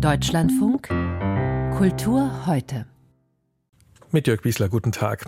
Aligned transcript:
Deutschlandfunk 0.00 0.86
Kultur 1.76 2.46
heute. 2.46 2.86
Mit 4.12 4.28
Jörg 4.28 4.42
Biesler, 4.42 4.68
guten 4.68 4.92
Tag. 4.92 5.24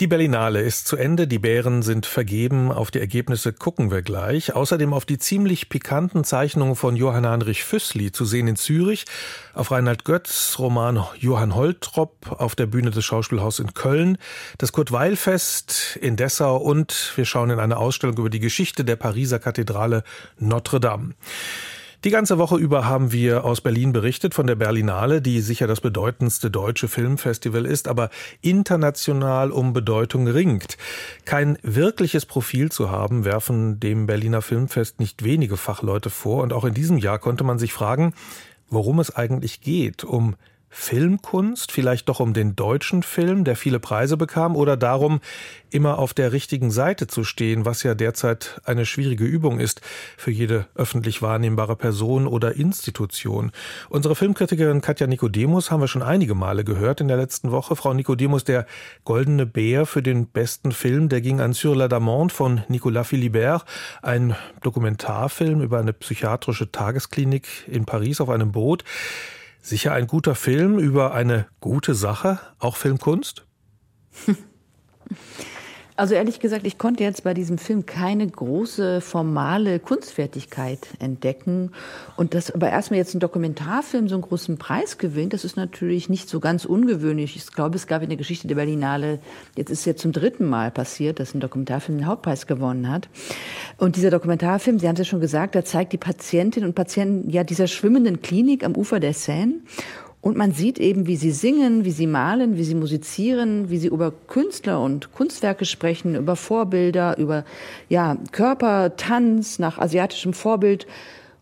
Die 0.00 0.06
Berlinale 0.06 0.60
ist 0.60 0.86
zu 0.86 0.96
Ende, 0.96 1.26
die 1.26 1.40
Bären 1.40 1.82
sind 1.82 2.06
vergeben, 2.06 2.70
auf 2.70 2.92
die 2.92 3.00
Ergebnisse 3.00 3.52
gucken 3.52 3.90
wir 3.90 4.02
gleich. 4.02 4.54
Außerdem 4.54 4.94
auf 4.94 5.06
die 5.06 5.18
ziemlich 5.18 5.68
pikanten 5.68 6.22
Zeichnungen 6.22 6.76
von 6.76 6.94
Johann 6.94 7.26
Heinrich 7.26 7.64
Füssli 7.64 8.12
zu 8.12 8.24
sehen 8.24 8.46
in 8.46 8.54
Zürich, 8.54 9.06
auf 9.54 9.72
Reinhard 9.72 10.04
Götz, 10.04 10.56
Roman 10.60 11.04
Johann 11.18 11.56
Holtrop 11.56 12.36
auf 12.40 12.54
der 12.54 12.66
Bühne 12.66 12.92
des 12.92 13.04
Schauspielhauses 13.04 13.58
in 13.58 13.74
Köln, 13.74 14.18
das 14.58 14.70
Kurt-Weil-Fest 14.70 15.98
in 16.00 16.14
Dessau 16.16 16.58
und 16.58 17.12
wir 17.16 17.24
schauen 17.24 17.50
in 17.50 17.58
eine 17.58 17.76
Ausstellung 17.76 18.16
über 18.18 18.30
die 18.30 18.40
Geschichte 18.40 18.84
der 18.84 18.96
Pariser 18.96 19.40
Kathedrale 19.40 20.04
Notre 20.38 20.78
Dame. 20.78 21.14
Die 22.04 22.10
ganze 22.10 22.38
Woche 22.38 22.56
über 22.56 22.84
haben 22.86 23.10
wir 23.10 23.44
aus 23.44 23.60
Berlin 23.60 23.92
berichtet 23.92 24.34
von 24.34 24.46
der 24.46 24.54
Berlinale, 24.54 25.22
die 25.22 25.40
sicher 25.40 25.66
das 25.66 25.80
bedeutendste 25.80 26.50
deutsche 26.50 26.88
Filmfestival 26.88 27.64
ist, 27.64 27.88
aber 27.88 28.10
international 28.42 29.50
um 29.50 29.72
Bedeutung 29.72 30.28
ringt. 30.28 30.76
Kein 31.24 31.58
wirkliches 31.62 32.26
Profil 32.26 32.70
zu 32.70 32.90
haben, 32.90 33.24
werfen 33.24 33.80
dem 33.80 34.06
Berliner 34.06 34.42
Filmfest 34.42 35.00
nicht 35.00 35.24
wenige 35.24 35.56
Fachleute 35.56 36.10
vor. 36.10 36.42
Und 36.42 36.52
auch 36.52 36.64
in 36.64 36.74
diesem 36.74 36.98
Jahr 36.98 37.18
konnte 37.18 37.44
man 37.44 37.58
sich 37.58 37.72
fragen, 37.72 38.12
worum 38.68 39.00
es 39.00 39.14
eigentlich 39.14 39.60
geht. 39.60 40.04
Um 40.04 40.36
Filmkunst, 40.78 41.72
vielleicht 41.72 42.08
doch 42.08 42.20
um 42.20 42.34
den 42.34 42.54
deutschen 42.54 43.02
Film, 43.02 43.44
der 43.44 43.56
viele 43.56 43.80
Preise 43.80 44.18
bekam, 44.18 44.54
oder 44.54 44.76
darum, 44.76 45.20
immer 45.70 45.98
auf 45.98 46.12
der 46.12 46.32
richtigen 46.32 46.70
Seite 46.70 47.06
zu 47.06 47.24
stehen, 47.24 47.64
was 47.64 47.82
ja 47.82 47.94
derzeit 47.94 48.60
eine 48.64 48.84
schwierige 48.84 49.24
Übung 49.24 49.58
ist 49.58 49.80
für 50.18 50.30
jede 50.30 50.66
öffentlich 50.74 51.22
wahrnehmbare 51.22 51.76
Person 51.76 52.26
oder 52.26 52.56
Institution. 52.56 53.52
Unsere 53.88 54.14
Filmkritikerin 54.14 54.82
Katja 54.82 55.06
Nikodemus 55.06 55.70
haben 55.70 55.80
wir 55.80 55.88
schon 55.88 56.02
einige 56.02 56.34
Male 56.34 56.62
gehört 56.62 57.00
in 57.00 57.08
der 57.08 57.16
letzten 57.16 57.50
Woche. 57.50 57.74
Frau 57.74 57.94
Nikodemus, 57.94 58.44
der 58.44 58.66
Goldene 59.04 59.46
Bär 59.46 59.86
für 59.86 60.02
den 60.02 60.26
besten 60.26 60.72
Film, 60.72 61.08
der 61.08 61.22
ging 61.22 61.40
an 61.40 61.54
Sur 61.54 61.74
la 61.74 61.88
Damande 61.88 62.34
von 62.34 62.62
Nicolas 62.68 63.08
Philibert, 63.08 63.64
ein 64.02 64.36
Dokumentarfilm 64.62 65.62
über 65.62 65.80
eine 65.80 65.94
psychiatrische 65.94 66.70
Tagesklinik 66.70 67.48
in 67.66 67.86
Paris 67.86 68.20
auf 68.20 68.28
einem 68.28 68.52
Boot. 68.52 68.84
Sicher 69.66 69.92
ein 69.94 70.06
guter 70.06 70.36
Film 70.36 70.78
über 70.78 71.12
eine 71.12 71.48
gute 71.58 71.96
Sache, 71.96 72.38
auch 72.60 72.76
Filmkunst? 72.76 73.48
Also 75.98 76.14
ehrlich 76.14 76.40
gesagt, 76.40 76.66
ich 76.66 76.76
konnte 76.76 77.02
jetzt 77.04 77.24
bei 77.24 77.32
diesem 77.32 77.56
Film 77.56 77.86
keine 77.86 78.26
große 78.26 79.00
formale 79.00 79.78
Kunstfertigkeit 79.78 80.86
entdecken. 80.98 81.70
Und 82.16 82.34
dass 82.34 82.50
aber 82.50 82.68
erstmal 82.68 82.98
jetzt 82.98 83.14
ein 83.14 83.20
Dokumentarfilm 83.20 84.06
so 84.06 84.14
einen 84.14 84.22
großen 84.22 84.58
Preis 84.58 84.98
gewinnt, 84.98 85.32
das 85.32 85.46
ist 85.46 85.56
natürlich 85.56 86.10
nicht 86.10 86.28
so 86.28 86.38
ganz 86.38 86.66
ungewöhnlich. 86.66 87.34
Ich 87.34 87.50
glaube, 87.50 87.76
es 87.76 87.86
gab 87.86 88.02
in 88.02 88.10
der 88.10 88.18
Geschichte 88.18 88.46
der 88.46 88.56
Berlinale, 88.56 89.20
jetzt 89.56 89.70
ist 89.70 89.80
es 89.80 89.84
jetzt 89.86 90.02
zum 90.02 90.12
dritten 90.12 90.46
Mal 90.46 90.70
passiert, 90.70 91.18
dass 91.18 91.34
ein 91.34 91.40
Dokumentarfilm 91.40 91.98
den 91.98 92.06
Hauptpreis 92.06 92.46
gewonnen 92.46 92.90
hat. 92.90 93.08
Und 93.78 93.96
dieser 93.96 94.10
Dokumentarfilm, 94.10 94.78
Sie 94.78 94.86
haben 94.88 94.96
es 94.96 95.00
ja 95.00 95.04
schon 95.06 95.20
gesagt, 95.20 95.54
der 95.54 95.64
zeigt 95.64 95.94
die 95.94 95.98
Patientinnen 95.98 96.68
und 96.68 96.74
Patienten 96.74 97.30
ja 97.30 97.42
dieser 97.42 97.68
schwimmenden 97.68 98.20
Klinik 98.20 98.64
am 98.64 98.76
Ufer 98.76 99.00
der 99.00 99.14
Seine. 99.14 99.54
Und 100.26 100.36
man 100.36 100.50
sieht 100.50 100.80
eben, 100.80 101.06
wie 101.06 101.14
sie 101.14 101.30
singen, 101.30 101.84
wie 101.84 101.92
sie 101.92 102.08
malen, 102.08 102.56
wie 102.56 102.64
sie 102.64 102.74
musizieren, 102.74 103.70
wie 103.70 103.78
sie 103.78 103.86
über 103.86 104.12
Künstler 104.26 104.80
und 104.80 105.12
Kunstwerke 105.12 105.64
sprechen, 105.64 106.16
über 106.16 106.34
Vorbilder, 106.34 107.16
über 107.16 107.44
ja, 107.88 108.16
Körper, 108.32 108.96
Tanz 108.96 109.60
nach 109.60 109.78
asiatischem 109.78 110.32
Vorbild. 110.32 110.88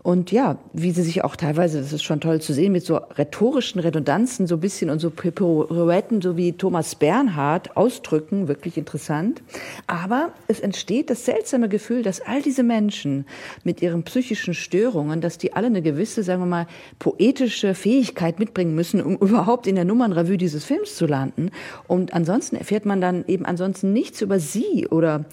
Und 0.05 0.31
ja, 0.33 0.59
wie 0.75 0.91
sie 0.91 1.01
sich 1.01 1.25
auch 1.25 1.35
teilweise, 1.35 1.81
das 1.81 1.95
ist 1.95 2.03
schon 2.03 2.21
toll 2.21 2.39
zu 2.39 2.53
sehen, 2.53 2.73
mit 2.73 2.85
so 2.85 2.97
rhetorischen 2.97 3.81
Redundanzen 3.81 4.47
so 4.47 4.57
ein 4.57 4.61
bisschen 4.61 4.91
und 4.91 4.99
so 4.99 5.09
Pirouetten, 5.09 6.21
so 6.21 6.37
wie 6.37 6.53
Thomas 6.53 6.95
Bernhard 6.95 7.75
ausdrücken, 7.75 8.47
wirklich 8.47 8.77
interessant. 8.77 9.41
Aber 9.87 10.35
es 10.47 10.61
entsteht 10.61 11.09
das 11.09 11.25
seltsame 11.25 11.71
Gefühl, 11.71 12.03
dass 12.03 12.21
all 12.21 12.43
diese 12.43 12.63
Menschen 12.63 13.25
mit 13.65 13.81
ihren 13.81 14.03
psychischen 14.03 14.53
Störungen, 14.53 15.23
dass 15.23 15.39
die 15.39 15.55
alle 15.55 15.69
eine 15.69 15.81
gewisse, 15.81 16.23
sagen 16.23 16.43
wir 16.43 16.47
mal, 16.47 16.67
poetische 16.99 17.75
Fähigkeit 17.75 18.39
mitbringen 18.39 18.75
müssen, 18.75 19.01
um 19.01 19.17
überhaupt 19.27 19.67
in 19.67 19.75
der 19.75 19.87
Nummernrevue 19.87 20.37
dieses 20.37 20.67
Films 20.67 20.97
zu 20.97 21.07
landen. 21.07 21.51
Und 21.89 22.13
ansonsten 22.13 22.57
erfährt 22.57 22.85
man 22.85 23.01
dann 23.01 23.25
eben 23.27 23.47
ansonsten 23.47 23.95
nichts 23.95 24.21
über 24.21 24.39
sie 24.39 24.87
oder 24.87 25.25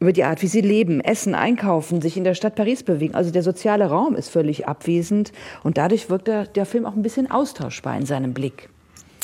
über 0.00 0.12
die 0.12 0.24
Art, 0.24 0.42
wie 0.42 0.48
sie 0.48 0.62
leben, 0.62 1.00
essen, 1.00 1.36
einkaufen, 1.36 2.02
sich 2.02 2.16
in 2.16 2.24
der 2.24 2.34
Stadt 2.34 2.56
Paris 2.56 2.82
bewegen. 2.82 3.14
Also 3.14 3.30
der 3.30 3.44
soziale 3.44 3.86
Raum 3.86 4.15
ist 4.16 4.28
völlig 4.28 4.66
abwesend 4.66 5.32
und 5.62 5.78
dadurch 5.78 6.10
wirkt 6.10 6.28
der, 6.28 6.46
der 6.46 6.66
Film 6.66 6.86
auch 6.86 6.94
ein 6.94 7.02
bisschen 7.02 7.30
austauschbar 7.30 7.96
in 7.96 8.06
seinem 8.06 8.34
Blick. 8.34 8.68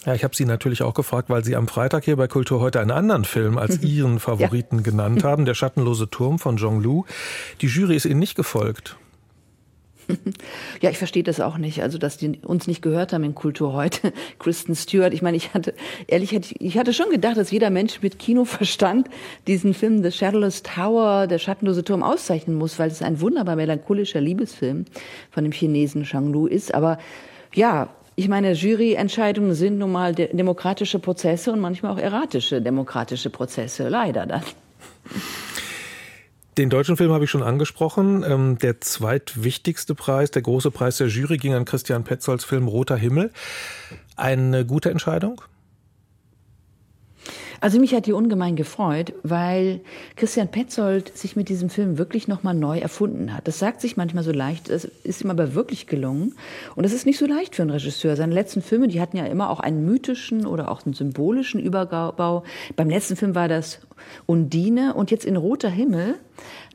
Ja, 0.04 0.14
ich 0.14 0.24
habe 0.24 0.34
Sie 0.34 0.44
natürlich 0.44 0.82
auch 0.82 0.94
gefragt, 0.94 1.30
weil 1.30 1.44
Sie 1.44 1.54
am 1.54 1.68
Freitag 1.68 2.04
hier 2.04 2.16
bei 2.16 2.26
Kultur 2.26 2.60
heute 2.60 2.80
einen 2.80 2.90
anderen 2.90 3.24
Film 3.24 3.56
als 3.56 3.78
Ihren 3.82 4.18
Favoriten 4.18 4.78
ja. 4.78 4.82
genannt 4.82 5.22
haben, 5.22 5.44
Der 5.44 5.54
schattenlose 5.54 6.10
Turm 6.10 6.38
von 6.38 6.58
Zhong 6.58 6.82
Lu. 6.82 7.04
Die 7.60 7.66
Jury 7.66 7.96
ist 7.96 8.06
Ihnen 8.06 8.18
nicht 8.18 8.34
gefolgt. 8.34 8.96
Ja, 10.80 10.90
ich 10.90 10.98
verstehe 10.98 11.22
das 11.22 11.40
auch 11.40 11.58
nicht. 11.58 11.82
Also, 11.82 11.98
dass 11.98 12.16
die 12.16 12.40
uns 12.44 12.66
nicht 12.66 12.82
gehört 12.82 13.12
haben 13.12 13.24
in 13.24 13.34
Kultur 13.34 13.72
heute. 13.72 14.12
Kristen 14.38 14.74
Stewart. 14.74 15.12
Ich 15.14 15.22
meine, 15.22 15.36
ich 15.36 15.54
hatte, 15.54 15.74
ehrlich, 16.06 16.32
ich 16.60 16.78
hatte 16.78 16.92
schon 16.92 17.10
gedacht, 17.10 17.36
dass 17.36 17.50
jeder 17.50 17.70
Mensch 17.70 18.02
mit 18.02 18.18
Kinoverstand 18.18 19.08
diesen 19.46 19.74
Film 19.74 20.02
The 20.02 20.10
Shadowless 20.10 20.62
Tower, 20.62 21.26
der 21.26 21.38
schattenlose 21.38 21.84
Turm 21.84 22.02
auszeichnen 22.02 22.56
muss, 22.56 22.78
weil 22.78 22.90
es 22.90 23.02
ein 23.02 23.20
wunderbar 23.20 23.56
melancholischer 23.56 24.20
Liebesfilm 24.20 24.86
von 25.30 25.44
dem 25.44 25.52
Chinesen 25.52 26.04
Shang 26.04 26.32
Lu 26.32 26.46
ist. 26.46 26.74
Aber 26.74 26.98
ja, 27.54 27.88
ich 28.14 28.28
meine, 28.28 28.52
Juryentscheidungen 28.52 29.54
sind 29.54 29.78
nun 29.78 29.92
mal 29.92 30.14
demokratische 30.14 30.98
Prozesse 30.98 31.52
und 31.52 31.60
manchmal 31.60 31.92
auch 31.92 31.98
erratische 31.98 32.60
demokratische 32.60 33.30
Prozesse. 33.30 33.88
Leider 33.88 34.26
dann. 34.26 34.42
Den 36.58 36.68
deutschen 36.68 36.98
Film 36.98 37.12
habe 37.12 37.24
ich 37.24 37.30
schon 37.30 37.42
angesprochen. 37.42 38.24
Ähm, 38.28 38.58
der 38.58 38.80
zweitwichtigste 38.80 39.94
Preis, 39.94 40.30
der 40.30 40.42
große 40.42 40.70
Preis 40.70 40.98
der 40.98 41.08
Jury, 41.08 41.38
ging 41.38 41.54
an 41.54 41.64
Christian 41.64 42.04
Petzolds 42.04 42.44
Film 42.44 42.68
Roter 42.68 42.96
Himmel. 42.96 43.30
Eine 44.16 44.66
gute 44.66 44.90
Entscheidung? 44.90 45.40
Also 47.62 47.78
mich 47.78 47.94
hat 47.94 48.06
die 48.06 48.12
ungemein 48.12 48.56
gefreut, 48.56 49.14
weil 49.22 49.82
Christian 50.16 50.48
Petzold 50.48 51.16
sich 51.16 51.36
mit 51.36 51.48
diesem 51.48 51.70
Film 51.70 51.96
wirklich 51.96 52.26
nochmal 52.26 52.54
neu 52.54 52.80
erfunden 52.80 53.32
hat. 53.32 53.46
Das 53.46 53.60
sagt 53.60 53.80
sich 53.80 53.96
manchmal 53.96 54.24
so 54.24 54.32
leicht, 54.32 54.68
es 54.68 54.84
ist 54.84 55.22
ihm 55.22 55.30
aber 55.30 55.54
wirklich 55.54 55.86
gelungen. 55.86 56.34
Und 56.74 56.82
es 56.82 56.92
ist 56.92 57.06
nicht 57.06 57.18
so 57.18 57.26
leicht 57.26 57.54
für 57.54 57.62
einen 57.62 57.70
Regisseur. 57.70 58.16
Seine 58.16 58.34
letzten 58.34 58.62
Filme, 58.62 58.88
die 58.88 59.00
hatten 59.00 59.16
ja 59.16 59.26
immer 59.26 59.48
auch 59.48 59.60
einen 59.60 59.86
mythischen 59.86 60.44
oder 60.44 60.72
auch 60.72 60.84
einen 60.84 60.94
symbolischen 60.94 61.60
Überbau. 61.60 62.42
Beim 62.74 62.90
letzten 62.90 63.14
Film 63.14 63.36
war 63.36 63.46
das 63.46 63.78
Undine 64.26 64.94
und 64.94 65.12
jetzt 65.12 65.24
in 65.24 65.36
Roter 65.36 65.70
Himmel. 65.70 66.16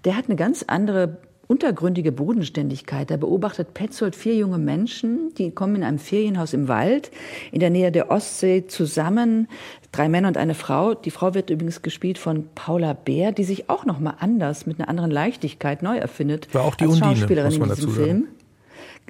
Der 0.05 0.15
hat 0.15 0.27
eine 0.27 0.37
ganz 0.37 0.63
andere 0.67 1.17
untergründige 1.47 2.11
Bodenständigkeit. 2.11 3.09
Da 3.09 3.17
beobachtet 3.17 3.73
Petzold 3.73 4.15
vier 4.15 4.35
junge 4.35 4.57
Menschen, 4.57 5.33
die 5.37 5.51
kommen 5.51 5.77
in 5.77 5.83
einem 5.83 5.99
Ferienhaus 5.99 6.53
im 6.53 6.67
Wald 6.67 7.11
in 7.51 7.59
der 7.59 7.69
Nähe 7.69 7.91
der 7.91 8.11
Ostsee 8.11 8.67
zusammen. 8.67 9.47
Drei 9.91 10.09
Männer 10.09 10.27
und 10.27 10.37
eine 10.37 10.55
Frau. 10.55 10.93
Die 10.93 11.11
Frau 11.11 11.33
wird 11.33 11.49
übrigens 11.49 11.81
gespielt 11.81 12.17
von 12.17 12.49
Paula 12.53 12.93
Bär, 12.93 13.31
die 13.31 13.45
sich 13.45 13.69
auch 13.69 13.85
noch 13.85 13.99
mal 13.99 14.15
anders 14.19 14.65
mit 14.65 14.79
einer 14.79 14.89
anderen 14.89 15.11
Leichtigkeit 15.11 15.81
neu 15.81 15.97
erfindet. 15.97 16.53
War 16.53 16.65
auch 16.65 16.75
die 16.75 16.85
als 16.85 17.01
Undine, 17.01 17.43
muss 17.45 17.59
man 17.59 17.69
in 17.69 17.75
diesem 17.75 17.91
Film. 17.91 18.27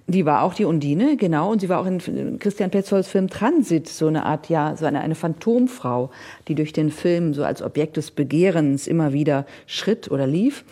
Die 0.09 0.25
war 0.25 0.43
auch 0.43 0.53
die 0.53 0.63
Undine, 0.63 1.17
genau, 1.17 1.51
und 1.51 1.59
sie 1.59 1.67
war 1.67 1.81
auch 1.81 1.85
in 1.85 2.39
Christian 2.39 2.69
Petzolds 2.69 3.09
Film 3.09 3.29
Transit 3.29 3.89
so 3.89 4.07
eine 4.07 4.25
Art, 4.25 4.47
ja, 4.47 4.73
so 4.77 4.85
eine, 4.85 5.01
eine 5.01 5.15
Phantomfrau, 5.15 6.11
die 6.47 6.55
durch 6.55 6.71
den 6.71 6.91
Film 6.91 7.33
so 7.33 7.43
als 7.43 7.61
Objekt 7.61 7.97
des 7.97 8.11
Begehrens 8.11 8.87
immer 8.87 9.11
wieder 9.11 9.45
schritt 9.65 10.09
oder 10.09 10.25
lief. 10.25 10.63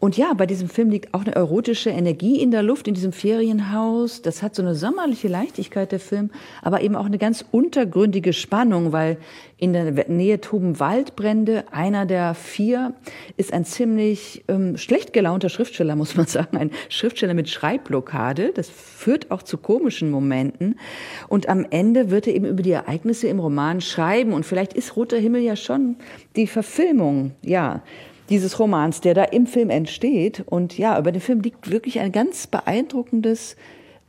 Und 0.00 0.16
ja, 0.16 0.32
bei 0.32 0.46
diesem 0.46 0.70
Film 0.70 0.88
liegt 0.88 1.12
auch 1.12 1.20
eine 1.20 1.34
erotische 1.34 1.90
Energie 1.90 2.40
in 2.40 2.50
der 2.50 2.62
Luft, 2.62 2.88
in 2.88 2.94
diesem 2.94 3.12
Ferienhaus. 3.12 4.22
Das 4.22 4.42
hat 4.42 4.54
so 4.54 4.62
eine 4.62 4.74
sommerliche 4.74 5.28
Leichtigkeit, 5.28 5.92
der 5.92 6.00
Film, 6.00 6.30
aber 6.62 6.80
eben 6.80 6.96
auch 6.96 7.04
eine 7.04 7.18
ganz 7.18 7.44
untergründige 7.50 8.32
Spannung, 8.32 8.92
weil 8.92 9.18
in 9.58 9.74
der 9.74 10.08
Nähe 10.08 10.40
toben 10.40 10.80
Waldbrände. 10.80 11.64
Einer 11.70 12.06
der 12.06 12.32
vier 12.34 12.94
ist 13.36 13.52
ein 13.52 13.66
ziemlich 13.66 14.42
ähm, 14.48 14.78
schlecht 14.78 15.12
gelaunter 15.12 15.50
Schriftsteller, 15.50 15.96
muss 15.96 16.16
man 16.16 16.26
sagen. 16.28 16.56
Ein 16.56 16.70
Schriftsteller 16.88 17.34
mit 17.34 17.50
Schreibblockade. 17.50 18.52
Das 18.54 18.70
führt 18.70 19.30
auch 19.30 19.42
zu 19.42 19.58
komischen 19.58 20.10
Momenten. 20.10 20.78
Und 21.28 21.50
am 21.50 21.66
Ende 21.68 22.10
wird 22.10 22.26
er 22.26 22.34
eben 22.34 22.46
über 22.46 22.62
die 22.62 22.70
Ereignisse 22.70 23.28
im 23.28 23.38
Roman 23.38 23.82
schreiben. 23.82 24.32
Und 24.32 24.46
vielleicht 24.46 24.72
ist 24.72 24.96
Roter 24.96 25.18
Himmel 25.18 25.42
ja 25.42 25.56
schon 25.56 25.96
die 26.36 26.46
Verfilmung, 26.46 27.32
ja, 27.42 27.82
dieses 28.30 28.58
Romans, 28.58 29.00
der 29.00 29.14
da 29.14 29.24
im 29.24 29.46
Film 29.46 29.70
entsteht. 29.70 30.44
Und 30.46 30.78
ja, 30.78 30.98
über 30.98 31.12
den 31.12 31.20
Film 31.20 31.40
liegt 31.40 31.70
wirklich 31.70 32.00
ein 32.00 32.12
ganz 32.12 32.46
beeindruckendes, 32.46 33.56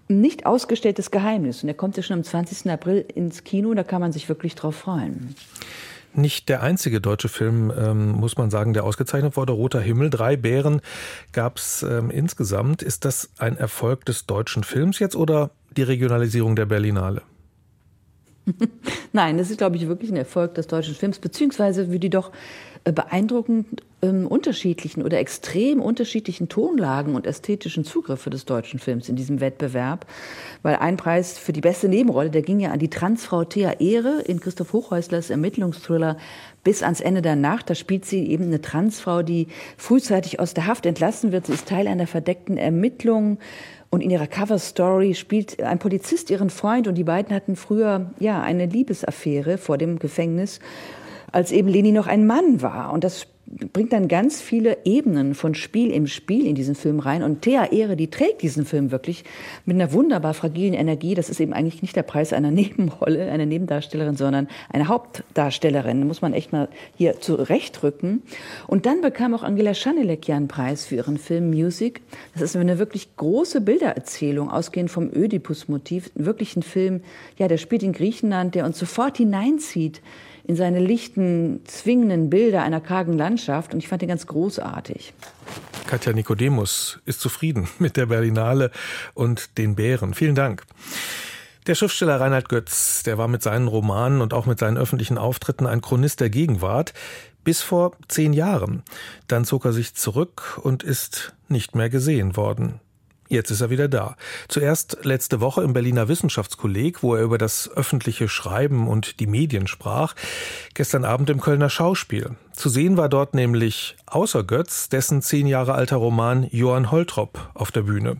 nicht 0.07 0.45
ausgestelltes 0.45 1.12
Geheimnis. 1.12 1.63
Und 1.63 1.69
er 1.69 1.75
kommt 1.75 1.97
ja 1.97 2.03
schon 2.03 2.18
am 2.18 2.23
20. 2.23 2.69
April 2.71 3.06
ins 3.13 3.44
Kino, 3.44 3.73
da 3.73 3.83
kann 3.83 4.01
man 4.01 4.12
sich 4.12 4.29
wirklich 4.29 4.56
drauf 4.56 4.75
freuen. 4.75 5.35
Nicht 6.13 6.50
der 6.50 6.62
einzige 6.62 7.00
deutsche 7.00 7.29
Film, 7.29 7.71
ähm, 7.75 8.12
muss 8.12 8.38
man 8.38 8.51
sagen, 8.51 8.73
der 8.73 8.83
ausgezeichnet 8.83 9.38
wurde. 9.38 9.53
Roter 9.53 9.79
Himmel, 9.79 10.09
drei 10.09 10.35
Bären 10.35 10.81
gab 11.31 11.57
es 11.57 11.83
ähm, 11.83 12.12
insgesamt. 12.12 12.81
Ist 12.83 13.06
das 13.06 13.29
ein 13.38 13.56
Erfolg 13.56 14.03
des 14.06 14.25
deutschen 14.25 14.65
Films 14.65 15.00
jetzt 15.00 15.15
oder 15.15 15.51
die 15.77 15.83
Regionalisierung 15.83 16.57
der 16.57 16.65
Berlinale? 16.65 17.21
Nein, 19.13 19.38
das 19.38 19.51
ist, 19.51 19.57
glaube 19.57 19.77
ich, 19.77 19.88
wirklich 19.88 20.12
ein 20.12 20.18
Erfolg 20.18 20.56
des 20.56 20.68
deutschen 20.68 20.95
Films, 20.95 21.19
beziehungsweise 21.19 21.91
wie 21.91 22.00
die 22.00 22.09
doch 22.09 22.31
beeindruckend 22.83 23.81
ähm, 24.01 24.25
unterschiedlichen 24.25 25.04
oder 25.04 25.19
extrem 25.19 25.81
unterschiedlichen 25.81 26.50
Tonlagen 26.50 27.16
und 27.16 27.28
ästhetischen 27.28 27.83
Zugriffe 27.83 28.30
des 28.30 28.45
deutschen 28.45 28.80
Films 28.80 29.10
in 29.10 29.16
diesem 29.16 29.39
Wettbewerb. 29.39 30.07
Weil 30.63 30.78
ein 30.78 30.98
Preis 30.98 31.38
für 31.38 31.54
die 31.54 31.62
beste 31.62 31.88
Nebenrolle, 31.88 32.31
der 32.31 32.42
ging 32.42 32.60
ja 32.60 32.72
an 32.72 32.80
die 32.80 32.89
Transfrau 32.89 33.44
Thea 33.44 33.74
Ehre 33.80 34.22
in 34.22 34.39
Christoph 34.39 34.74
Hochhäuslers 34.74 35.30
Ermittlungsthriller 35.30 36.18
bis 36.63 36.81
ans 36.81 37.01
Ende 37.01 37.22
der 37.22 37.36
Nacht. 37.36 37.69
Da 37.69 37.75
spielt 37.75 38.06
sie 38.06 38.28
eben 38.28 38.45
eine 38.45 38.62
Transfrau, 38.62 39.22
die 39.22 39.48
frühzeitig 39.78 40.39
aus 40.39 40.54
der 40.54 40.66
Haft 40.66 40.86
entlassen 40.86 41.31
wird. 41.31 41.45
Sie 41.45 41.54
ist 41.54 41.68
Teil 41.68 41.88
einer 41.88 42.07
verdeckten 42.07 42.57
Ermittlung. 42.57 43.38
Und 43.92 44.01
in 44.01 44.10
ihrer 44.10 44.28
Cover 44.28 44.57
Story 44.57 45.16
spielt 45.16 45.62
ein 45.62 45.78
Polizist 45.78 46.30
ihren 46.30 46.50
Freund 46.50 46.88
und 46.88 46.95
die 46.95 47.04
beiden 47.04 47.36
hatten 47.36 47.57
früher 47.57 48.12
ja 48.19 48.42
eine 48.42 48.66
Liebesaffäre 48.66 49.57
vor 49.57 49.78
dem 49.78 50.00
Gefängnis 50.00 50.62
als 51.31 51.51
eben 51.51 51.68
Leni 51.68 51.92
noch 51.92 52.07
ein 52.07 52.25
Mann 52.25 52.62
war. 52.62 52.92
Und 52.94 53.04
das 53.04 53.28
bringt 53.74 53.92
dann 53.92 54.07
ganz 54.07 54.42
viele 54.42 54.78
Ebenen 54.86 55.36
von 55.36 55.56
Spiel 55.56 55.92
im 55.92 56.07
Spiel 56.07 56.45
in 56.45 56.56
diesen 56.56 56.75
Film 56.75 57.00
rein. 57.00 57.24
Und 57.24 57.42
Thea 57.42 57.66
Ehre, 57.66 57.95
die 57.95 58.10
trägt 58.10 58.42
diesen 58.42 58.66
Film 58.66 58.92
wirklich 58.92 59.24
mit 59.66 59.75
einer 59.75 59.92
wunderbar 59.92 60.33
fragilen 60.33 60.74
Energie. 60.74 61.16
Das 61.16 61.30
ist 61.30 61.39
eben 61.39 61.54
eigentlich 61.54 61.81
nicht 61.81 61.95
der 61.95 62.04
Preis 62.04 62.33
einer 62.33 62.51
Nebenrolle, 62.51 63.30
einer 63.31 63.45
Nebendarstellerin, 63.45 64.16
sondern 64.16 64.48
eine 64.69 64.88
Hauptdarstellerin. 64.88 66.01
Da 66.01 66.06
muss 66.06 66.22
man 66.22 66.33
echt 66.33 66.54
mal 66.54 66.69
hier 66.95 67.19
zurechtrücken. 67.19 68.24
Und 68.68 68.86
dann 68.86 69.01
bekam 69.01 69.33
auch 69.33 69.44
Angela 69.44 69.74
Schanelek 69.74 70.28
ja 70.28 70.38
einen 70.38 70.48
Preis 70.48 70.86
für 70.86 70.95
ihren 70.95 71.18
Film 71.18 71.50
Music. 71.50 72.01
Das 72.33 72.44
ist 72.44 72.56
eine 72.56 72.80
wirklich 72.80 73.16
große 73.18 73.62
Bildererzählung, 73.62 74.50
ausgehend 74.50 74.92
vom 74.92 75.10
Ödipus-Motiv. 75.13 76.12
Wirklich 76.16 76.56
ein 76.56 76.63
Film, 76.63 77.01
ja, 77.38 77.48
der 77.48 77.57
spielt 77.57 77.83
in 77.83 77.94
Griechenland, 77.94 78.56
der 78.56 78.66
uns 78.66 78.80
sofort 78.80 79.18
hineinzieht 79.18 80.01
in 80.44 80.56
seine 80.56 80.80
lichten, 80.80 81.62
zwingenden 81.66 82.30
Bilder 82.30 82.64
einer 82.64 82.82
kargen 82.82 83.14
Landschaft 83.14 83.74
und 83.74 83.80
ich 83.80 83.88
fand 83.88 84.02
ihn 84.02 84.10
ganz 84.10 84.28
großartig. 84.28 85.14
Katja 85.88 86.14
Nikodemus 86.14 87.00
ist 87.06 87.20
zufrieden 87.20 87.68
mit 87.80 87.98
der 87.98 88.06
Berlinale 88.06 88.72
und 89.14 89.58
den 89.58 89.76
Bären. 89.76 90.14
Vielen 90.14 90.36
Dank. 90.36 90.64
Der 91.68 91.76
Schriftsteller 91.76 92.20
Reinhard 92.20 92.50
Götz, 92.50 93.04
der 93.04 93.20
war 93.20 93.28
mit 93.28 93.44
seinen 93.44 93.68
Romanen 93.68 94.22
und 94.22 94.34
auch 94.34 94.48
mit 94.48 94.58
seinen 94.58 94.78
öffentlichen 94.78 95.20
Auftritten 95.20 95.68
ein 95.68 95.82
Chronist 95.82 96.20
der 96.20 96.32
Gegenwart 96.32 96.94
bis 97.44 97.62
vor 97.62 97.92
zehn 98.08 98.34
Jahren. 98.34 98.84
Dann 99.28 99.46
zog 99.46 99.66
er 99.66 99.74
sich 99.74 99.94
zurück 99.94 100.60
und 100.64 100.82
ist 100.82 101.34
nicht 101.50 101.76
mehr 101.76 101.90
gesehen 101.90 102.36
worden. 102.36 102.80
Jetzt 103.31 103.50
ist 103.50 103.62
er 103.62 103.69
wieder 103.69 103.88
da. 103.88 104.18
Zuerst 104.50 104.98
letzte 105.04 105.39
Woche 105.39 105.63
im 105.63 105.72
Berliner 105.72 106.10
Wissenschaftskolleg, 106.10 107.01
wo 107.01 107.16
er 107.16 107.24
über 107.24 107.38
das 107.38 107.72
öffentliche 107.74 108.28
Schreiben 108.28 108.89
und 108.89 109.22
die 109.22 109.25
Medien 109.25 109.68
sprach. 109.68 110.16
Gestern 110.74 111.06
Abend 111.06 111.30
im 111.30 111.39
Kölner 111.39 111.69
Schauspiel. 111.69 112.31
Zu 112.51 112.68
sehen 112.68 112.98
war 112.98 113.07
dort 113.07 113.33
nämlich 113.33 113.95
außer 114.06 114.44
Götz 114.44 114.89
dessen 114.89 115.22
zehn 115.22 115.48
Jahre 115.48 115.75
alter 115.75 115.95
Roman 115.95 116.45
Johann 116.51 116.92
Holtrop 116.92 117.51
auf 117.54 117.72
der 117.72 117.83
Bühne. 117.83 118.18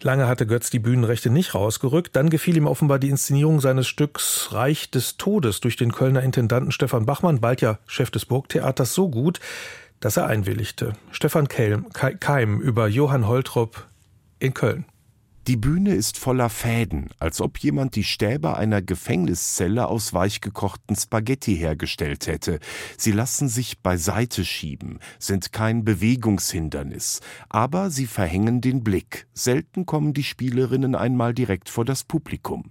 Lange 0.00 0.26
hatte 0.26 0.46
Götz 0.46 0.70
die 0.70 0.78
Bühnenrechte 0.78 1.28
nicht 1.28 1.54
rausgerückt. 1.54 2.16
Dann 2.16 2.30
gefiel 2.30 2.56
ihm 2.56 2.66
offenbar 2.66 2.98
die 2.98 3.10
Inszenierung 3.10 3.60
seines 3.60 3.86
Stücks 3.86 4.48
Reich 4.52 4.90
des 4.90 5.18
Todes 5.18 5.60
durch 5.60 5.76
den 5.76 5.92
Kölner 5.92 6.22
Intendanten 6.22 6.72
Stefan 6.72 7.04
Bachmann, 7.04 7.42
bald 7.42 7.60
ja 7.60 7.80
Chef 7.86 8.10
des 8.10 8.24
Burgtheaters, 8.24 8.94
so 8.94 9.10
gut, 9.10 9.40
dass 10.00 10.16
er 10.16 10.26
einwilligte. 10.26 10.94
Stefan 11.10 11.48
Keim 11.48 12.60
über 12.62 12.88
Johann 12.88 13.28
Holtrop 13.28 13.84
in 14.38 14.54
Köln. 14.54 14.84
Die 15.48 15.56
Bühne 15.56 15.94
ist 15.94 16.18
voller 16.18 16.50
Fäden, 16.50 17.08
als 17.18 17.40
ob 17.40 17.56
jemand 17.56 17.96
die 17.96 18.04
Stäbe 18.04 18.58
einer 18.58 18.82
Gefängniszelle 18.82 19.86
aus 19.88 20.12
weichgekochten 20.12 20.94
Spaghetti 20.94 21.56
hergestellt 21.56 22.26
hätte. 22.26 22.58
Sie 22.98 23.12
lassen 23.12 23.48
sich 23.48 23.80
beiseite 23.80 24.44
schieben, 24.44 24.98
sind 25.18 25.52
kein 25.52 25.84
Bewegungshindernis, 25.84 27.20
aber 27.48 27.88
sie 27.88 28.06
verhängen 28.06 28.60
den 28.60 28.84
Blick. 28.84 29.26
Selten 29.32 29.86
kommen 29.86 30.12
die 30.12 30.22
Spielerinnen 30.22 30.94
einmal 30.94 31.32
direkt 31.32 31.70
vor 31.70 31.86
das 31.86 32.04
Publikum. 32.04 32.70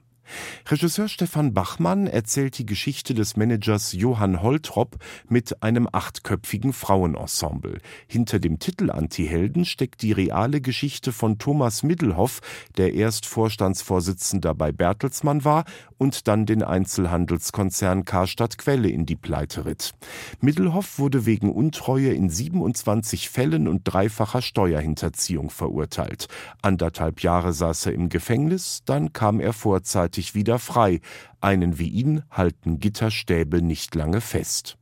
Regisseur 0.70 1.08
Stefan 1.08 1.54
Bachmann 1.54 2.08
erzählt 2.08 2.58
die 2.58 2.66
Geschichte 2.66 3.14
des 3.14 3.38
Managers 3.38 3.94
Johann 3.94 4.42
Holtrop 4.42 4.98
mit 5.30 5.64
einem 5.64 5.88
achtköpfigen 5.92 6.74
Frauenensemble. 6.74 7.80
Hinter 8.08 8.40
dem 8.40 8.60
Titel 8.60 8.92
Antihelden 8.92 9.66
steckt 9.66 10.02
die 10.02 10.12
reale 10.12 10.62
Geschichte 10.62 11.12
von 11.12 11.38
Thomas 11.38 11.84
Middelhoff, 11.84 12.42
der 12.78 12.94
erst 12.94 13.26
Vorstandsvorsitzender 13.26 14.54
bei 14.54 14.72
Bertelsmann 14.72 15.46
war 15.46 15.66
und 15.98 16.28
dann 16.28 16.46
den 16.46 16.64
Einzelhandelskonzern 16.64 18.06
Karstadt 18.06 18.58
Quelle 18.58 18.90
in 18.90 19.06
die 19.06 19.16
Pleite 19.16 19.66
ritt. 19.66 19.94
Middelhoff 20.42 21.00
wurde 21.00 21.26
wegen 21.26 21.52
Untreue 21.52 22.14
in 22.14 22.30
27 22.30 23.30
Fällen 23.30 23.68
und 23.68 23.82
dreifacher 23.84 24.42
Steuerhinterziehung 24.42 25.50
verurteilt. 25.50 26.28
Anderthalb 26.62 27.22
Jahre 27.22 27.54
saß 27.54 27.88
er 27.88 27.94
im 27.94 28.10
Gefängnis, 28.10 28.82
dann 28.86 29.14
kam 29.14 29.40
er 29.40 29.54
vorzeitig 29.54 30.17
rechtzeitig 30.18 30.36
wieder 30.36 30.60
frei. 30.60 31.00
Einen 31.42 31.80
wie 31.80 31.90
ihn 31.90 32.24
halten 32.32 32.80
Gitterstäbe 32.80 33.62
nicht 33.62 33.96
lange 33.96 34.22
fest. 34.22 34.78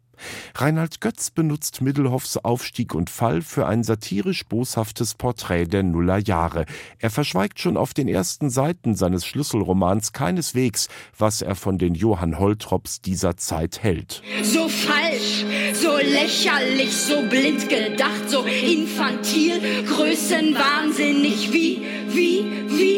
Reinhard 0.55 1.01
Götz 1.01 1.29
benutzt 1.29 1.81
Middelhoffs 1.81 2.37
Aufstieg 2.37 2.95
und 2.95 3.09
Fall 3.09 3.41
für 3.41 3.67
ein 3.67 3.83
satirisch 3.83 4.45
boshaftes 4.45 5.13
Porträt 5.13 5.65
der 5.65 5.83
Nullerjahre. 5.83 6.65
Er 6.99 7.09
verschweigt 7.09 7.59
schon 7.59 7.75
auf 7.75 7.93
den 7.93 8.07
ersten 8.07 8.49
Seiten 8.49 8.95
seines 8.95 9.25
Schlüsselromans 9.25 10.13
keineswegs, 10.13 10.87
was 11.17 11.41
er 11.41 11.55
von 11.55 11.77
den 11.77 11.95
Johann 11.95 12.39
Holtrops 12.39 13.01
dieser 13.01 13.35
Zeit 13.35 13.83
hält. 13.83 14.23
So 14.41 14.69
falsch, 14.69 15.43
so 15.73 15.97
lächerlich, 15.97 16.95
so 16.95 17.21
blind 17.27 17.67
gedacht, 17.67 18.29
so 18.29 18.45
infantil, 18.45 19.59
größenwahnsinnig, 19.85 21.51
wie, 21.51 21.81
wie, 22.07 22.45
wie 22.69 22.94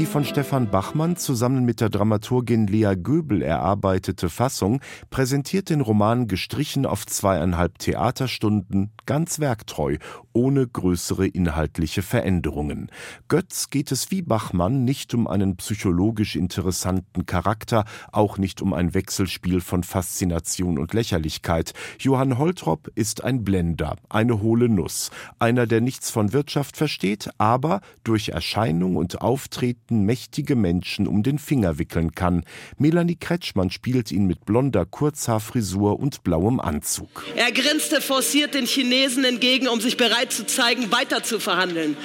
die 0.00 0.06
von 0.06 0.24
Stefan 0.24 0.70
Bachmann 0.70 1.16
zusammen 1.16 1.66
mit 1.66 1.82
der 1.82 1.90
Dramaturgin 1.90 2.66
Lea 2.66 2.94
Göbel 2.96 3.42
erarbeitete 3.42 4.30
Fassung 4.30 4.80
präsentiert 5.10 5.68
den 5.68 5.82
Roman 5.82 6.26
gestrichen 6.26 6.86
auf 6.86 7.04
zweieinhalb 7.04 7.76
Theaterstunden 7.78 8.92
ganz 9.04 9.40
werktreu, 9.40 9.98
ohne 10.32 10.66
größere 10.66 11.26
inhaltliche 11.26 12.00
Veränderungen. 12.00 12.90
Götz 13.28 13.68
geht 13.68 13.92
es 13.92 14.10
wie 14.10 14.22
Bachmann 14.22 14.84
nicht 14.84 15.12
um 15.12 15.26
einen 15.26 15.56
psychologisch 15.56 16.34
interessanten 16.34 17.26
Charakter, 17.26 17.84
auch 18.10 18.38
nicht 18.38 18.62
um 18.62 18.72
ein 18.72 18.94
Wechselspiel 18.94 19.60
von 19.60 19.82
Faszination 19.82 20.78
und 20.78 20.94
Lächerlichkeit. 20.94 21.74
Johann 21.98 22.38
Holtrop 22.38 22.88
ist 22.94 23.22
ein 23.22 23.44
Blender, 23.44 23.96
eine 24.08 24.40
hohle 24.40 24.70
Nuss, 24.70 25.10
einer, 25.38 25.66
der 25.66 25.82
nichts 25.82 26.10
von 26.10 26.32
Wirtschaft 26.32 26.78
versteht, 26.78 27.28
aber 27.36 27.82
durch 28.02 28.30
Erscheinung 28.30 28.96
und 28.96 29.20
Auftreten 29.20 29.89
Geschichten 29.90 30.04
mächtige 30.04 30.56
Menschen 30.56 31.06
um 31.06 31.22
den 31.22 31.38
Finger 31.38 31.78
wickeln 31.78 32.12
kann. 32.12 32.44
Melanie 32.78 33.16
Kretschmann 33.16 33.70
spielt 33.70 34.12
ihn 34.12 34.26
mit 34.26 34.44
blonder 34.44 34.86
Kurzhaarfrisur 34.86 35.98
und 35.98 36.22
blauem 36.22 36.60
Anzug. 36.60 37.24
Er 37.36 37.50
grinste 37.52 38.00
forciert 38.00 38.54
den 38.54 38.66
Chinesen 38.66 39.24
entgegen, 39.24 39.68
um 39.68 39.80
sich 39.80 39.96
bereit 39.96 40.32
zu 40.32 40.46
zeigen, 40.46 40.92
weiter 40.92 41.22
zu 41.22 41.40
verhandeln 41.40 41.96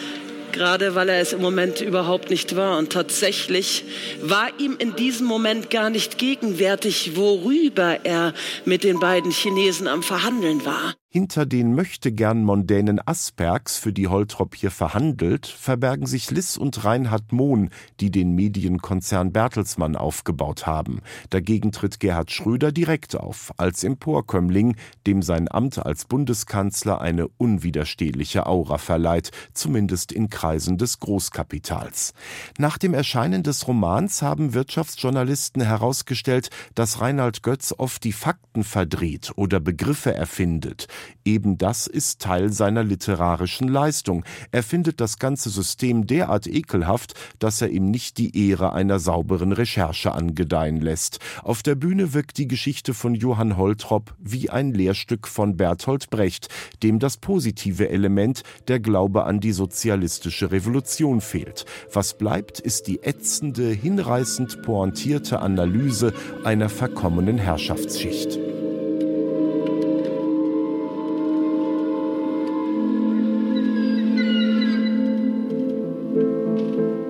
gerade 0.51 0.95
weil 0.95 1.09
er 1.09 1.19
es 1.19 1.33
im 1.33 1.41
Moment 1.41 1.81
überhaupt 1.81 2.29
nicht 2.29 2.55
war. 2.55 2.77
Und 2.77 2.93
tatsächlich 2.93 3.83
war 4.21 4.47
ihm 4.57 4.77
in 4.79 4.95
diesem 4.95 5.27
Moment 5.27 5.69
gar 5.69 5.89
nicht 5.89 6.17
gegenwärtig, 6.17 7.17
worüber 7.17 8.05
er 8.05 8.33
mit 8.63 8.85
den 8.85 9.01
beiden 9.01 9.31
Chinesen 9.31 9.89
am 9.89 10.01
Verhandeln 10.01 10.63
war. 10.63 10.95
Hinter 11.15 11.45
den 11.45 11.73
möchte 11.73 12.11
gern 12.11 12.43
mondänen 12.43 12.99
Aspergs, 13.07 13.77
für 13.77 13.93
die 13.93 14.09
Holtrop 14.09 14.53
hier 14.53 14.69
verhandelt, 14.69 15.47
verbergen 15.47 16.07
sich 16.07 16.29
Liss 16.29 16.57
und 16.57 16.83
Reinhard 16.83 17.31
Mohn, 17.31 17.69
die 18.01 18.11
den 18.11 18.33
Medienkonzern 18.33 19.31
Bertelsmann 19.31 19.95
aufgebaut 19.95 20.67
haben. 20.67 20.99
Dagegen 21.29 21.71
tritt 21.71 22.01
Gerhard 22.01 22.31
Schröder 22.31 22.73
direkt 22.73 23.15
auf, 23.15 23.53
als 23.55 23.85
Emporkömmling, 23.85 24.75
dem 25.07 25.21
sein 25.21 25.49
Amt 25.49 25.77
als 25.77 26.03
Bundeskanzler 26.03 26.99
eine 26.99 27.29
unwiderstehliche 27.37 28.45
Aura 28.45 28.77
verleiht, 28.77 29.31
zumindest 29.53 30.11
in 30.11 30.29
Kreisen 30.29 30.77
des 30.77 30.99
Großkapitals. 30.99 32.13
Nach 32.57 32.77
dem 32.77 32.93
Erscheinen 32.93 33.41
des 33.41 33.69
Romans 33.69 34.21
haben 34.21 34.53
Wirtschaftsjournalisten 34.53 35.61
herausgestellt, 35.61 36.49
dass 36.73 36.99
Reinhard 36.99 37.41
Götz 37.41 37.73
oft 37.77 38.03
die 38.03 38.11
Fakten 38.11 38.65
verdreht 38.65 39.31
oder 39.37 39.61
Begriffe 39.61 40.13
erfindet. 40.13 40.89
Eben 41.23 41.57
das 41.57 41.87
ist 41.87 42.21
Teil 42.21 42.51
seiner 42.51 42.83
literarischen 42.83 43.67
Leistung. 43.67 44.23
Er 44.51 44.63
findet 44.63 45.01
das 45.01 45.19
ganze 45.19 45.49
System 45.49 46.07
derart 46.07 46.47
ekelhaft, 46.47 47.13
dass 47.39 47.61
er 47.61 47.69
ihm 47.69 47.89
nicht 47.89 48.17
die 48.17 48.49
Ehre 48.49 48.73
einer 48.73 48.99
sauberen 48.99 49.51
Recherche 49.51 50.13
angedeihen 50.13 50.81
lässt. 50.81 51.19
Auf 51.43 51.63
der 51.63 51.75
Bühne 51.75 52.13
wirkt 52.13 52.37
die 52.37 52.47
Geschichte 52.47 52.93
von 52.93 53.15
Johann 53.15 53.57
Holtrop 53.57 54.13
wie 54.19 54.49
ein 54.49 54.73
Lehrstück 54.73 55.27
von 55.27 55.57
Bertolt 55.57 56.09
Brecht, 56.09 56.49
dem 56.83 56.99
das 56.99 57.17
positive 57.17 57.89
Element, 57.89 58.43
der 58.67 58.79
Glaube 58.79 59.25
an 59.25 59.39
die 59.39 59.51
sozialistische 59.51 60.51
Revolution 60.51 61.21
fehlt. 61.21 61.65
Was 61.91 62.17
bleibt, 62.17 62.59
ist 62.59 62.87
die 62.87 63.03
ätzende, 63.03 63.69
hinreißend 63.69 64.61
pointierte 64.61 65.39
Analyse 65.39 66.13
einer 66.43 66.69
verkommenen 66.69 67.37
Herrschaftsschicht. 67.37 68.39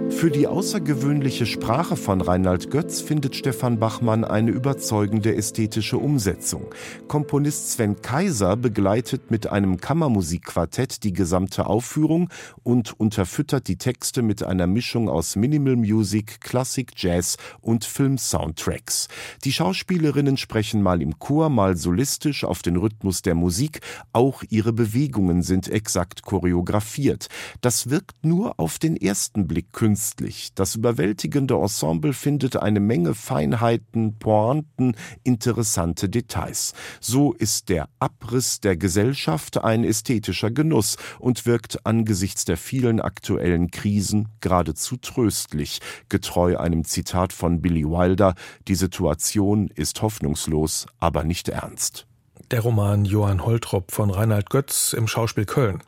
Für 0.10 0.32
die 0.32 0.48
außergewöhnliche 0.48 1.46
Sprache 1.46 1.98
von 1.98 2.22
Reinhard 2.22 2.70
Götz 2.70 3.02
findet 3.02 3.36
Stefan 3.36 3.80
Bachmann 3.80 4.24
eine 4.24 4.52
überzeugende 4.52 5.36
ästhetische 5.36 5.98
Umsetzung. 5.98 6.74
Komponist 7.08 7.72
Sven 7.72 8.02
Kaiser 8.02 8.56
begleitet 8.56 9.30
mit 9.30 9.48
einem 9.48 9.78
Kammermusikquartett 9.78 11.04
die 11.04 11.12
gesamte 11.12 11.68
Aufführung 11.68 12.30
und 12.64 12.98
unterfüttert 13.00 13.68
die 13.68 13.78
Texte 13.78 14.22
mit 14.22 14.44
einer 14.44 14.68
Mischung 14.68 15.10
aus 15.10 15.36
Minimal 15.36 15.76
Music, 15.76 16.40
Klassik, 16.40 16.94
Jazz 16.96 17.38
und 17.60 17.84
Film-Soundtracks. 17.84 19.10
Die 19.44 19.52
Schauspielerinnen 19.52 20.38
sprechen 20.38 20.82
mal 20.82 21.02
im 21.02 21.20
Chor, 21.20 21.50
mal 21.50 21.76
solistisch 21.76 22.46
auf 22.46 22.62
den 22.62 22.78
Rhythmus 22.78 23.22
der 23.22 23.36
Musik. 23.36 23.82
Auch 24.14 24.44
ihre 24.50 24.72
Bewegungen 24.72 25.42
sind 25.42 25.68
exakt 25.68 26.22
choreografiert. 26.22 27.28
Das 27.62 27.90
wirkt 27.90 28.24
nur 28.24 28.60
auf 28.60 28.80
den 28.80 28.96
ersten 28.96 29.48
Blick 29.48 29.74
künstlich 29.74 30.05
künstlich. 30.06 30.54
Das 30.54 30.76
überwältigende 30.76 31.56
Ensemble 31.56 32.14
findet 32.14 32.58
eine 32.58 32.80
Menge 32.80 33.16
Feinheiten, 33.16 34.18
Pointen, 34.20 34.96
interessante 35.24 36.10
Details. 36.10 36.74
So 37.00 37.34
ist 37.34 37.70
der 37.70 37.90
Abriss 38.00 38.60
der 38.60 38.78
Gesellschaft 38.78 39.64
ein 39.64 39.84
ästhetischer 39.84 40.52
Genuss 40.52 40.98
und 41.20 41.46
wirkt 41.46 41.86
angesichts 41.86 42.46
der 42.46 42.58
vielen 42.58 43.02
aktuellen 43.02 43.72
Krisen 43.72 44.30
geradezu 44.42 44.98
tröstlich. 44.98 45.80
Getreu 46.10 46.58
einem 46.58 46.86
Zitat 46.86 47.34
von 47.34 47.62
Billy 47.62 47.86
Wilder, 47.86 48.36
die 48.68 48.76
Situation 48.76 49.70
ist 49.74 50.02
hoffnungslos, 50.02 50.86
aber 51.00 51.24
nicht 51.24 51.50
ernst. 51.50 52.06
Der 52.52 52.62
Roman 52.62 53.06
Johann 53.06 53.44
Holtrop 53.44 53.92
von 53.92 54.12
Reinhard 54.12 54.52
Götz 54.52 54.94
im 54.94 55.08
Schauspiel 55.08 55.46
Köln. 55.46 55.82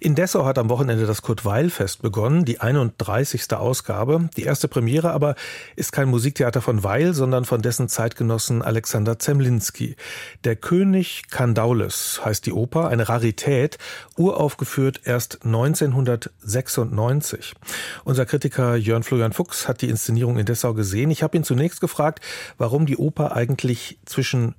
In 0.00 0.14
Dessau 0.14 0.44
hat 0.44 0.58
am 0.58 0.68
Wochenende 0.68 1.06
das 1.06 1.22
Kurt-Weil-Fest 1.22 2.02
begonnen, 2.02 2.44
die 2.44 2.60
31. 2.60 3.52
Ausgabe. 3.54 4.28
Die 4.36 4.42
erste 4.42 4.68
Premiere 4.68 5.12
aber 5.12 5.34
ist 5.76 5.92
kein 5.92 6.08
Musiktheater 6.08 6.60
von 6.60 6.84
Weil, 6.84 7.14
sondern 7.14 7.44
von 7.44 7.62
dessen 7.62 7.88
Zeitgenossen 7.88 8.62
Alexander 8.62 9.18
Zemlinski. 9.18 9.96
Der 10.44 10.56
König 10.56 11.24
Kandaules 11.30 12.20
heißt 12.24 12.46
die 12.46 12.52
Oper, 12.52 12.88
eine 12.88 13.08
Rarität, 13.08 13.78
uraufgeführt 14.16 15.02
erst 15.04 15.44
1996. 15.44 17.54
Unser 18.04 18.26
Kritiker 18.26 18.76
Jörn 18.76 19.02
Florian 19.02 19.32
Fuchs 19.32 19.68
hat 19.68 19.82
die 19.82 19.88
Inszenierung 19.88 20.38
in 20.38 20.46
Dessau 20.46 20.74
gesehen. 20.74 21.10
Ich 21.10 21.22
habe 21.22 21.36
ihn 21.36 21.44
zunächst 21.44 21.80
gefragt, 21.80 22.20
warum 22.58 22.86
die 22.86 22.96
Oper 22.96 23.34
eigentlich 23.34 23.98
zwischen 24.04 24.54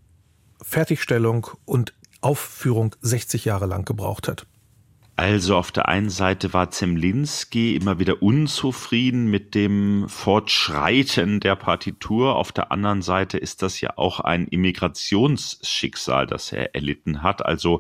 Fertigstellung 0.62 1.48
und 1.65 1.94
Aufführung 2.22 2.96
60 3.01 3.46
Jahre 3.46 3.68
lang 3.68 3.86
gebraucht 3.86 4.27
hat. 4.27 4.48
Also 5.17 5.55
auf 5.55 5.72
der 5.72 5.88
einen 5.88 6.10
Seite 6.10 6.53
war 6.53 6.72
Zemlinski 6.72 7.74
immer 7.77 8.00
wieder 8.00 8.22
unzufrieden 8.22 9.27
mit 9.27 9.55
dem 9.55 10.10
Fortschreiten 10.10 11.39
der 11.39 11.55
Partitur. 11.55 12.36
Auf 12.36 12.51
der 12.51 12.69
anderen 12.74 13.01
Seite 13.01 13.38
ist 13.38 13.62
das 13.62 13.79
ja 13.79 13.93
auch 13.95 14.19
ein 14.19 14.45
Immigrationsschicksal, 14.45 16.27
das 16.27 16.51
er 16.51 16.75
erlitten 16.75 17.24
hat. 17.24 17.45
Also 17.45 17.79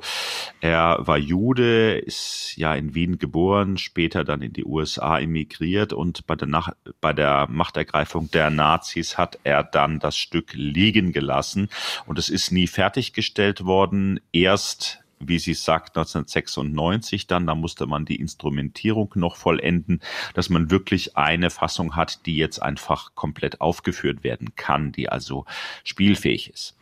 er 0.61 0.99
war 1.01 1.17
Jude, 1.17 1.97
ist 1.97 2.53
ja 2.55 2.73
in 2.73 2.95
Wien 2.95 3.17
geboren, 3.17 3.77
später 3.77 4.23
dann 4.23 4.41
in 4.41 4.53
die 4.53 4.63
USA 4.63 5.19
emigriert 5.19 5.91
und 5.91 6.25
bei 6.27 6.35
der, 6.35 6.47
Nach 6.47 6.69
bei 7.01 7.11
der 7.11 7.47
Machtergreifung 7.49 8.31
der 8.31 8.49
Nazis 8.49 9.17
hat 9.17 9.39
er 9.43 9.61
dann 9.63 9.99
das 9.99 10.15
Stück 10.15 10.53
liegen 10.53 11.11
gelassen 11.11 11.67
und 12.05 12.17
es 12.17 12.29
ist 12.29 12.53
nie 12.53 12.67
fertiggestellt 12.67 13.65
worden. 13.65 14.21
Erst 14.31 15.04
wie 15.19 15.39
sie 15.39 15.53
sagt, 15.53 15.97
1996 15.97 17.27
dann, 17.27 17.47
da 17.47 17.55
musste 17.55 17.85
man 17.87 18.05
die 18.05 18.17
Instrumentierung 18.17 19.11
noch 19.15 19.35
vollenden, 19.35 20.01
dass 20.33 20.49
man 20.49 20.71
wirklich 20.71 21.17
eine 21.17 21.49
Fassung 21.49 21.95
hat, 21.95 22.25
die 22.25 22.37
jetzt 22.37 22.61
einfach 22.61 23.15
komplett 23.15 23.61
aufgeführt 23.61 24.23
werden 24.23 24.55
kann, 24.55 24.91
die 24.91 25.09
also 25.09 25.45
spielfähig 25.83 26.49
ist. 26.49 26.75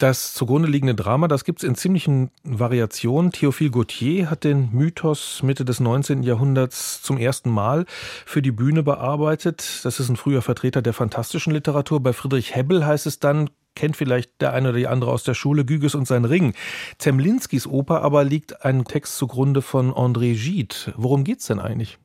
Das 0.00 0.32
zugrunde 0.32 0.66
liegende 0.66 0.94
Drama, 0.94 1.28
das 1.28 1.44
gibt 1.44 1.58
es 1.58 1.68
in 1.68 1.74
ziemlichen 1.74 2.30
Variationen. 2.42 3.32
Théophile 3.32 3.70
Gautier 3.70 4.30
hat 4.30 4.44
den 4.44 4.70
Mythos 4.72 5.42
Mitte 5.42 5.66
des 5.66 5.78
19. 5.78 6.22
Jahrhunderts 6.22 7.02
zum 7.02 7.18
ersten 7.18 7.50
Mal 7.50 7.84
für 8.24 8.40
die 8.40 8.50
Bühne 8.50 8.82
bearbeitet. 8.82 9.80
Das 9.84 10.00
ist 10.00 10.08
ein 10.08 10.16
früher 10.16 10.40
Vertreter 10.40 10.80
der 10.80 10.94
fantastischen 10.94 11.52
Literatur. 11.52 12.02
Bei 12.02 12.14
Friedrich 12.14 12.54
Hebbel 12.54 12.86
heißt 12.86 13.04
es 13.04 13.18
dann, 13.18 13.50
kennt 13.74 13.96
vielleicht 13.96 14.40
der 14.40 14.52
eine 14.52 14.70
oder 14.70 14.78
die 14.78 14.86
andere 14.86 15.10
aus 15.10 15.24
der 15.24 15.34
Schule, 15.34 15.64
Güges 15.64 15.94
und 15.94 16.06
sein 16.06 16.24
Ring. 16.24 16.54
Zemlinskis 16.98 17.66
Oper 17.66 18.02
aber 18.02 18.24
liegt 18.24 18.64
ein 18.64 18.84
Text 18.84 19.16
zugrunde 19.16 19.62
von 19.62 19.92
André 19.92 20.34
Gide. 20.34 20.74
Worum 20.96 21.24
geht's 21.24 21.46
denn 21.46 21.60
eigentlich? 21.60 21.98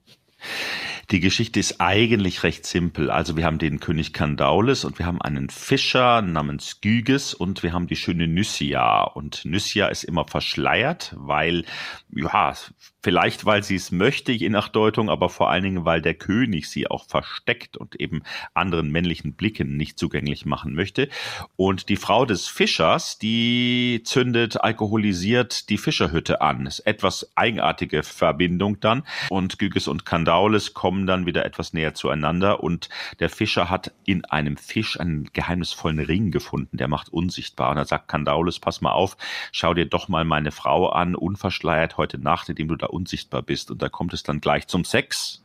Die 1.11 1.19
Geschichte 1.19 1.59
ist 1.59 1.79
eigentlich 1.79 2.41
recht 2.41 2.65
simpel. 2.65 3.11
Also 3.11 3.37
wir 3.37 3.45
haben 3.45 3.59
den 3.59 3.79
König 3.79 4.11
Kandaules 4.11 4.85
und 4.85 4.97
wir 4.97 5.05
haben 5.05 5.21
einen 5.21 5.49
Fischer 5.49 6.23
namens 6.23 6.81
Gyges 6.81 7.35
und 7.35 7.61
wir 7.61 7.73
haben 7.73 7.85
die 7.85 7.95
schöne 7.95 8.27
Nyssia. 8.27 9.03
Und 9.03 9.45
Nyssia 9.45 9.87
ist 9.87 10.03
immer 10.03 10.25
verschleiert, 10.25 11.13
weil, 11.15 11.65
ja, 12.11 12.53
vielleicht 13.03 13.45
weil 13.45 13.61
sie 13.61 13.75
es 13.75 13.91
möchte, 13.91 14.31
je 14.31 14.49
nach 14.49 14.67
Deutung, 14.67 15.11
aber 15.11 15.29
vor 15.29 15.51
allen 15.51 15.63
Dingen, 15.63 15.85
weil 15.85 16.01
der 16.01 16.15
König 16.15 16.69
sie 16.71 16.87
auch 16.87 17.05
versteckt 17.07 17.77
und 17.77 17.95
eben 17.99 18.23
anderen 18.55 18.89
männlichen 18.89 19.35
Blicken 19.35 19.77
nicht 19.77 19.99
zugänglich 19.99 20.47
machen 20.47 20.73
möchte. 20.73 21.09
Und 21.55 21.89
die 21.89 21.97
Frau 21.97 22.25
des 22.25 22.47
Fischers, 22.47 23.19
die 23.19 24.01
zündet 24.05 24.59
alkoholisiert 24.59 25.69
die 25.69 25.77
Fischerhütte 25.77 26.41
an. 26.41 26.65
Ist 26.65 26.79
etwas 26.79 27.31
eigenartige 27.35 28.01
Verbindung 28.01 28.79
dann. 28.79 29.03
Und 29.29 29.59
Gyges 29.59 29.87
und 29.87 30.05
Kandaules 30.05 30.73
kommen 30.73 30.94
kommen 30.95 31.07
dann 31.07 31.25
wieder 31.25 31.43
etwas 31.43 31.73
näher 31.73 31.93
zueinander 31.93 32.63
und 32.63 32.87
der 33.19 33.29
Fischer 33.29 33.69
hat 33.69 33.91
in 34.05 34.23
einem 34.23 34.55
Fisch 34.55 34.97
einen 34.97 35.29
geheimnisvollen 35.33 35.99
Ring 35.99 36.31
gefunden, 36.31 36.77
der 36.77 36.87
macht 36.87 37.09
unsichtbar. 37.09 37.71
Und 37.71 37.77
er 37.77 37.83
sagt 37.83 38.07
Kandaules, 38.07 38.59
pass 38.59 38.79
mal 38.79 38.93
auf, 38.93 39.17
schau 39.51 39.73
dir 39.73 39.87
doch 39.87 40.07
mal 40.07 40.23
meine 40.23 40.51
Frau 40.51 40.87
an, 40.87 41.15
unverschleiert 41.15 41.97
heute 41.97 42.17
Nacht, 42.17 42.47
indem 42.47 42.69
du 42.69 42.77
da 42.77 42.85
unsichtbar 42.85 43.41
bist. 43.41 43.71
Und 43.71 43.81
da 43.81 43.89
kommt 43.89 44.13
es 44.13 44.23
dann 44.23 44.39
gleich 44.39 44.67
zum 44.67 44.85
Sex. 44.85 45.43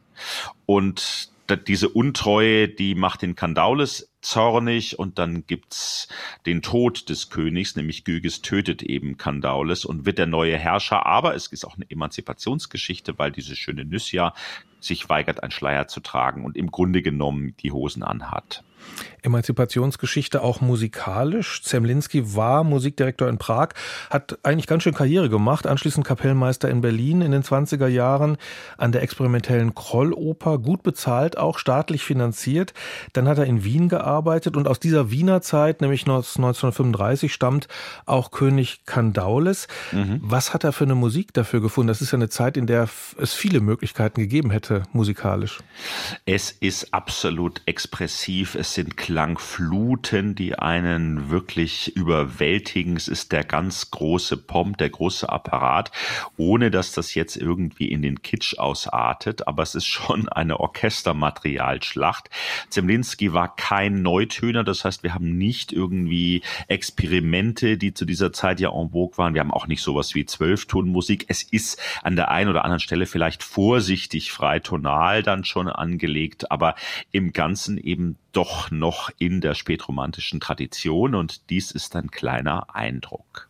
Und 0.67 1.33
diese 1.67 1.89
Untreue, 1.89 2.69
die 2.69 2.95
macht 2.95 3.23
den 3.23 3.35
Kandaules 3.35 4.09
zornig 4.21 5.01
und 5.01 5.19
dann 5.19 5.49
gibt's 5.49 6.07
den 6.47 6.63
Tod 6.63 7.09
des 7.09 7.29
Königs, 7.29 7.75
nämlich 7.75 8.05
Gyges 8.05 8.41
tötet 8.43 8.83
eben 8.85 9.17
Kandaules 9.17 9.85
und 9.85 10.07
wird 10.07 10.19
der 10.19 10.27
neue 10.27 10.57
Herrscher. 10.57 11.07
Aber 11.07 11.35
es 11.35 11.49
ist 11.49 11.65
auch 11.65 11.75
eine 11.75 11.91
Emanzipationsgeschichte, 11.91 13.19
weil 13.19 13.33
diese 13.33 13.57
schöne 13.57 13.85
Nyssia 13.85 14.33
sich 14.81 15.09
weigert, 15.09 15.43
einen 15.43 15.53
Schleier 15.53 15.89
zu 15.89 16.01
tragen 16.01 16.45
und 16.45 16.57
im 16.57 16.71
Grunde 16.71 17.03
genommen 17.03 17.55
die 17.61 17.73
Hosen 17.73 18.03
anhat. 18.03 18.65
Emanzipationsgeschichte 19.23 20.43
auch 20.43 20.61
musikalisch. 20.61 21.63
Zemlinski 21.63 22.35
war 22.35 22.65
Musikdirektor 22.65 23.29
in 23.29 23.39
Prag, 23.39 23.71
hat 24.09 24.39
eigentlich 24.43 24.67
ganz 24.67 24.83
schön 24.83 24.95
Karriere 24.95 25.29
gemacht, 25.29 25.67
anschließend 25.67 26.07
Kapellmeister 26.07 26.69
in 26.69 26.81
Berlin 26.81 27.21
in 27.21 27.33
den 27.33 27.43
20er 27.43 27.87
Jahren 27.87 28.37
an 28.79 28.93
der 28.93 29.03
experimentellen 29.03 29.75
Krolloper, 29.75 30.59
gut 30.59 30.83
bezahlt, 30.83 31.37
auch 31.37 31.59
staatlich 31.59 32.05
finanziert. 32.05 32.73
Dann 33.13 33.29
hat 33.29 33.39
er 33.39 33.45
in 33.45 33.65
Wien 33.65 33.89
gearbeitet 33.89 34.57
und 34.57 34.69
aus 34.69 34.81
dieser 34.81 35.11
Wiener 35.11 35.43
Zeit, 35.43 35.81
nämlich 35.81 36.03
1935, 36.03 37.33
stammt 37.33 37.69
auch 38.07 38.31
König 38.31 38.85
Kandaules. 38.87 39.69
Mhm. 39.93 40.21
Was 40.23 40.55
hat 40.55 40.65
er 40.65 40.73
für 40.73 40.85
eine 40.85 40.95
Musik 40.95 41.33
dafür 41.35 41.61
gefunden? 41.61 41.89
Das 41.89 42.01
ist 42.01 42.13
ja 42.13 42.17
eine 42.17 42.29
Zeit, 42.29 42.57
in 42.57 42.67
der 42.67 42.89
es 43.19 43.35
viele 43.35 43.61
Möglichkeiten 43.61 44.21
gegeben 44.21 44.51
hätte, 44.51 44.85
musikalisch? 44.93 45.59
Es 46.27 46.51
ist 46.51 46.93
absolut 46.95 47.63
expressiv. 47.67 48.55
Es 48.55 48.75
sind 48.81 48.97
Klangfluten, 48.97 50.35
die 50.35 50.59
einen 50.59 51.29
wirklich 51.29 51.95
überwältigen. 51.97 52.97
Es 52.97 53.09
ist 53.09 53.31
der 53.31 53.45
ganz 53.45 53.91
große 53.91 54.39
Pomp, 54.39 54.79
der 54.79 54.89
große 54.89 55.29
Apparat, 55.29 55.93
ohne 56.39 56.71
dass 56.71 56.93
das 56.93 57.15
jetzt 57.15 57.37
irgendwie 57.37 57.91
in 57.91 58.01
den 58.01 58.23
Kitsch 58.23 58.59
ausartet. 58.59 59.47
Aber 59.47 59.63
es 59.63 59.75
ist 59.75 59.85
schon 59.85 60.31
eine 60.31 60.61
Orchestermaterialschlacht. 60.61 62.31
Zemlinski 62.71 63.35
war 63.35 63.55
kein 63.55 64.01
Neutöner. 64.01 64.65
Das 64.65 64.87
heißt, 64.87 65.03
wir 65.03 65.13
haben 65.13 65.37
nicht 65.37 65.75
irgendwie 65.75 66.41
Experimente, 66.67 67.77
die 67.77 67.93
zu 67.93 68.07
dieser 68.07 68.33
Zeit 68.33 68.61
ja 68.61 68.71
en 68.71 68.93
vogue 68.93 69.19
waren. 69.19 69.35
Wir 69.35 69.43
haben 69.43 69.53
auch 69.53 69.67
nicht 69.67 69.83
sowas 69.83 70.15
wie 70.15 70.25
Zwölftonmusik. 70.25 71.27
Es 71.29 71.43
ist 71.43 71.79
an 72.03 72.17
der 72.17 72.31
einen 72.31 72.49
oder 72.49 72.65
anderen 72.65 72.81
Stelle 72.81 73.05
vielleicht 73.05 73.43
vorsichtig 73.43 74.33
freitonal 74.33 75.23
dann 75.23 75.45
schon 75.45 75.69
angelegt, 75.69 76.51
aber 76.51 76.77
im 77.13 77.35
Ganzen 77.35 77.77
eben 77.77 78.17
doch 78.33 78.60
noch 78.71 79.11
in 79.19 79.41
der 79.41 79.55
spätromantischen 79.55 80.41
Tradition 80.41 81.15
und 81.15 81.49
dies 81.51 81.71
ist 81.71 81.95
ein 81.97 82.11
kleiner 82.11 82.75
Eindruck. 82.75 83.50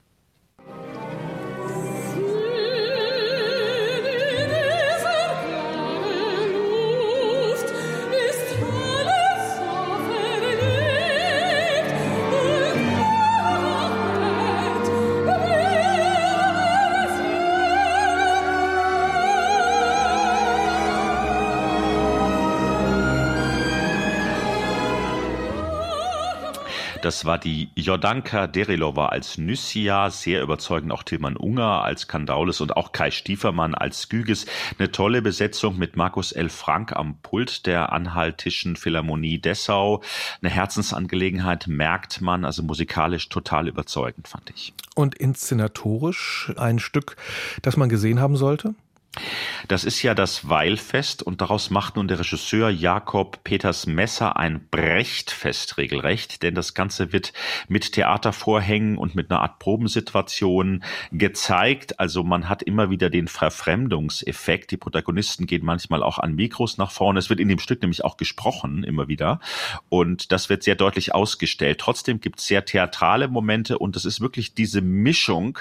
Das 27.10 27.24
war 27.24 27.38
die 27.38 27.70
Jordanka 27.74 28.46
Derilova 28.46 29.06
als 29.06 29.36
Nyssia, 29.36 30.10
sehr 30.10 30.42
überzeugend 30.42 30.92
auch 30.92 31.02
Tilman 31.02 31.36
Unger 31.36 31.82
als 31.82 32.06
Kandaules 32.06 32.60
und 32.60 32.76
auch 32.76 32.92
Kai 32.92 33.10
Stiefermann 33.10 33.74
als 33.74 34.08
Gyges. 34.08 34.46
Eine 34.78 34.92
tolle 34.92 35.20
Besetzung 35.20 35.76
mit 35.76 35.96
Markus 35.96 36.30
L. 36.30 36.48
Frank 36.50 36.92
am 36.94 37.16
Pult 37.20 37.66
der 37.66 37.92
Anhaltischen 37.92 38.76
Philharmonie 38.76 39.40
Dessau. 39.40 40.04
Eine 40.40 40.52
Herzensangelegenheit 40.52 41.66
merkt 41.66 42.20
man, 42.20 42.44
also 42.44 42.62
musikalisch 42.62 43.28
total 43.28 43.66
überzeugend, 43.66 44.28
fand 44.28 44.48
ich. 44.50 44.72
Und 44.94 45.16
inszenatorisch 45.16 46.52
ein 46.58 46.78
Stück, 46.78 47.16
das 47.62 47.76
man 47.76 47.88
gesehen 47.88 48.20
haben 48.20 48.36
sollte? 48.36 48.76
Das 49.66 49.84
ist 49.84 50.02
ja 50.02 50.14
das 50.14 50.48
Weilfest 50.48 51.22
und 51.22 51.40
daraus 51.40 51.70
macht 51.70 51.96
nun 51.96 52.06
der 52.06 52.20
Regisseur 52.20 52.70
Jakob 52.70 53.42
Peters 53.42 53.86
Messer 53.86 54.36
ein 54.36 54.68
Brechtfest 54.70 55.78
regelrecht, 55.78 56.44
denn 56.44 56.54
das 56.54 56.74
Ganze 56.74 57.12
wird 57.12 57.32
mit 57.66 57.92
Theatervorhängen 57.92 58.98
und 58.98 59.16
mit 59.16 59.30
einer 59.30 59.40
Art 59.40 59.58
Probensituation 59.58 60.84
gezeigt. 61.10 61.98
Also 61.98 62.22
man 62.22 62.48
hat 62.48 62.62
immer 62.62 62.90
wieder 62.90 63.10
den 63.10 63.26
Verfremdungseffekt. 63.26 64.70
Die 64.70 64.76
Protagonisten 64.76 65.46
gehen 65.46 65.64
manchmal 65.64 66.04
auch 66.04 66.18
an 66.18 66.36
Mikros 66.36 66.78
nach 66.78 66.92
vorne. 66.92 67.18
Es 67.18 67.30
wird 67.30 67.40
in 67.40 67.48
dem 67.48 67.58
Stück 67.58 67.82
nämlich 67.82 68.04
auch 68.04 68.16
gesprochen, 68.16 68.84
immer 68.84 69.08
wieder. 69.08 69.40
Und 69.88 70.30
das 70.30 70.48
wird 70.48 70.62
sehr 70.62 70.76
deutlich 70.76 71.14
ausgestellt. 71.14 71.78
Trotzdem 71.80 72.20
gibt 72.20 72.38
es 72.38 72.46
sehr 72.46 72.64
theatrale 72.64 73.26
Momente 73.26 73.78
und 73.78 73.96
es 73.96 74.04
ist 74.04 74.20
wirklich 74.20 74.54
diese 74.54 74.80
Mischung, 74.82 75.58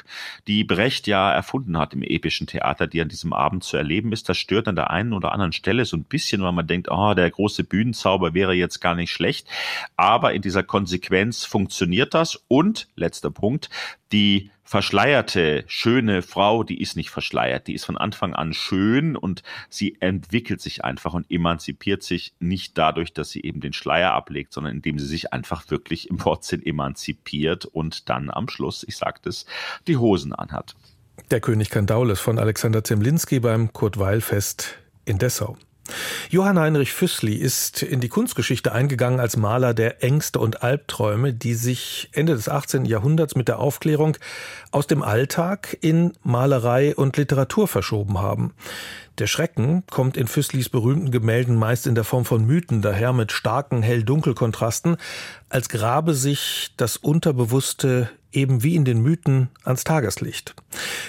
die 0.47 0.63
Brecht 0.63 1.07
ja 1.07 1.31
erfunden 1.31 1.79
hat 1.79 1.93
im 1.93 2.03
epischen 2.03 2.45
Theater, 2.45 2.85
die 2.85 3.01
an 3.01 3.09
diesem 3.09 3.33
Abend 3.39 3.63
zu 3.63 3.77
erleben 3.77 4.11
ist. 4.11 4.29
Das 4.29 4.37
stört 4.37 4.67
an 4.67 4.75
der 4.75 4.89
einen 4.89 5.13
oder 5.13 5.31
anderen 5.31 5.53
Stelle 5.53 5.85
so 5.85 5.97
ein 5.97 6.03
bisschen, 6.03 6.41
weil 6.41 6.51
man 6.51 6.67
denkt, 6.67 6.89
oh, 6.91 7.13
der 7.13 7.29
große 7.29 7.63
Bühnenzauber 7.63 8.33
wäre 8.33 8.53
jetzt 8.53 8.79
gar 8.79 8.95
nicht 8.95 9.11
schlecht. 9.11 9.47
Aber 9.97 10.33
in 10.33 10.41
dieser 10.41 10.63
Konsequenz 10.63 11.45
funktioniert 11.45 12.13
das. 12.13 12.43
Und 12.47 12.87
letzter 12.95 13.31
Punkt, 13.31 13.69
die 14.11 14.51
verschleierte, 14.69 15.63
schöne 15.65 16.21
Frau, 16.21 16.63
die 16.63 16.79
ist 16.79 16.95
nicht 16.95 17.09
verschleiert, 17.09 17.65
die 17.65 17.73
ist 17.73 17.85
von 17.85 17.97
Anfang 17.97 18.35
an 18.35 18.53
schön 18.53 19.15
und 19.15 19.41
sie 19.67 19.97
entwickelt 19.99 20.61
sich 20.61 20.85
einfach 20.85 21.15
und 21.15 21.31
emanzipiert 21.31 22.03
sich 22.03 22.33
nicht 22.39 22.77
dadurch, 22.77 23.11
dass 23.11 23.31
sie 23.31 23.41
eben 23.41 23.61
den 23.61 23.73
Schleier 23.73 24.13
ablegt, 24.13 24.53
sondern 24.53 24.75
indem 24.75 24.99
sie 24.99 25.07
sich 25.07 25.33
einfach 25.33 25.71
wirklich 25.71 26.11
im 26.11 26.23
Wortsinn 26.23 26.63
emanzipiert 26.63 27.65
und 27.65 28.09
dann 28.09 28.29
am 28.29 28.47
Schluss, 28.47 28.85
ich 28.87 28.95
sagte 28.95 29.29
es, 29.29 29.47
die 29.87 29.97
Hosen 29.97 30.33
anhat. 30.33 30.75
Der 31.31 31.41
König 31.41 31.69
Kandaules 31.69 32.19
von 32.19 32.39
Alexander 32.39 32.83
Zemlinski 32.83 33.39
beim 33.39 33.71
Kurt-Weil-Fest 33.73 34.77
in 35.05 35.17
Dessau. 35.17 35.57
Johann 36.29 36.59
Heinrich 36.59 36.93
Füssli 36.93 37.35
ist 37.35 37.81
in 37.81 37.99
die 37.99 38.09
Kunstgeschichte 38.09 38.71
eingegangen 38.71 39.19
als 39.19 39.37
Maler 39.37 39.73
der 39.73 40.03
Ängste 40.03 40.39
und 40.39 40.61
Albträume, 40.61 41.33
die 41.33 41.55
sich 41.55 42.09
Ende 42.13 42.33
des 42.33 42.49
18. 42.49 42.85
Jahrhunderts 42.85 43.35
mit 43.35 43.47
der 43.47 43.59
Aufklärung 43.59 44.17
aus 44.71 44.87
dem 44.87 45.01
Alltag 45.01 45.77
in 45.81 46.13
Malerei 46.23 46.95
und 46.95 47.17
Literatur 47.17 47.67
verschoben 47.67 48.19
haben. 48.19 48.53
Der 49.17 49.27
Schrecken 49.27 49.83
kommt 49.89 50.15
in 50.15 50.27
Füsslis 50.27 50.69
berühmten 50.69 51.11
Gemälden 51.11 51.55
meist 51.55 51.87
in 51.87 51.95
der 51.95 52.03
Form 52.03 52.25
von 52.25 52.45
Mythen 52.45 52.81
daher 52.81 53.11
mit 53.11 53.31
starken 53.31 53.81
Hell-Dunkel-Kontrasten, 53.81 54.97
als 55.49 55.69
grabe 55.69 56.13
sich 56.13 56.73
das 56.77 56.97
Unterbewusste 56.97 58.09
eben 58.31 58.63
wie 58.63 58.75
in 58.75 58.85
den 58.85 59.01
Mythen 59.01 59.49
ans 59.63 59.83
Tageslicht. 59.83 60.55